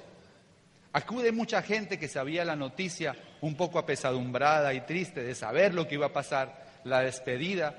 acude 0.92 1.30
mucha 1.30 1.62
gente 1.62 1.98
que 1.98 2.08
sabía 2.08 2.44
la 2.44 2.56
noticia 2.56 3.14
un 3.40 3.54
poco 3.54 3.78
apesadumbrada 3.78 4.72
y 4.74 4.80
triste 4.80 5.22
de 5.22 5.34
saber 5.34 5.74
lo 5.74 5.86
que 5.86 5.94
iba 5.94 6.06
a 6.06 6.12
pasar, 6.12 6.80
la 6.84 7.00
despedida 7.00 7.74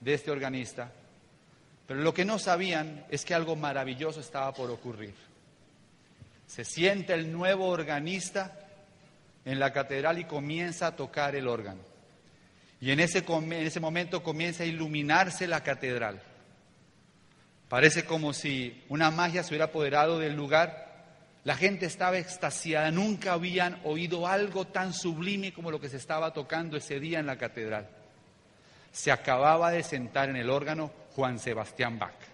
de 0.00 0.14
este 0.14 0.30
organista. 0.30 0.90
Pero 1.86 2.00
lo 2.00 2.14
que 2.14 2.24
no 2.24 2.38
sabían 2.38 3.04
es 3.10 3.24
que 3.24 3.34
algo 3.34 3.56
maravilloso 3.56 4.20
estaba 4.20 4.52
por 4.54 4.70
ocurrir. 4.70 5.14
Se 6.46 6.64
siente 6.64 7.12
el 7.12 7.30
nuevo 7.30 7.68
organista 7.68 8.58
en 9.44 9.58
la 9.58 9.72
catedral 9.72 10.18
y 10.18 10.24
comienza 10.24 10.88
a 10.88 10.96
tocar 10.96 11.36
el 11.36 11.46
órgano. 11.46 11.93
Y 12.84 12.90
en 12.90 13.00
ese, 13.00 13.24
en 13.26 13.52
ese 13.54 13.80
momento 13.80 14.22
comienza 14.22 14.62
a 14.62 14.66
iluminarse 14.66 15.46
la 15.46 15.62
catedral. 15.62 16.20
Parece 17.66 18.04
como 18.04 18.34
si 18.34 18.84
una 18.90 19.10
magia 19.10 19.42
se 19.42 19.48
hubiera 19.48 19.64
apoderado 19.64 20.18
del 20.18 20.36
lugar 20.36 20.84
la 21.44 21.56
gente 21.56 21.86
estaba 21.86 22.18
extasiada, 22.18 22.90
nunca 22.90 23.32
habían 23.32 23.80
oído 23.84 24.26
algo 24.26 24.66
tan 24.66 24.92
sublime 24.92 25.54
como 25.54 25.70
lo 25.70 25.80
que 25.80 25.88
se 25.88 25.96
estaba 25.96 26.34
tocando 26.34 26.76
ese 26.76 27.00
día 27.00 27.20
en 27.20 27.26
la 27.26 27.36
catedral. 27.36 27.88
Se 28.92 29.10
acababa 29.10 29.70
de 29.70 29.82
sentar 29.82 30.28
en 30.28 30.36
el 30.36 30.50
órgano 30.50 30.90
Juan 31.14 31.38
Sebastián 31.38 31.98
Bach. 31.98 32.33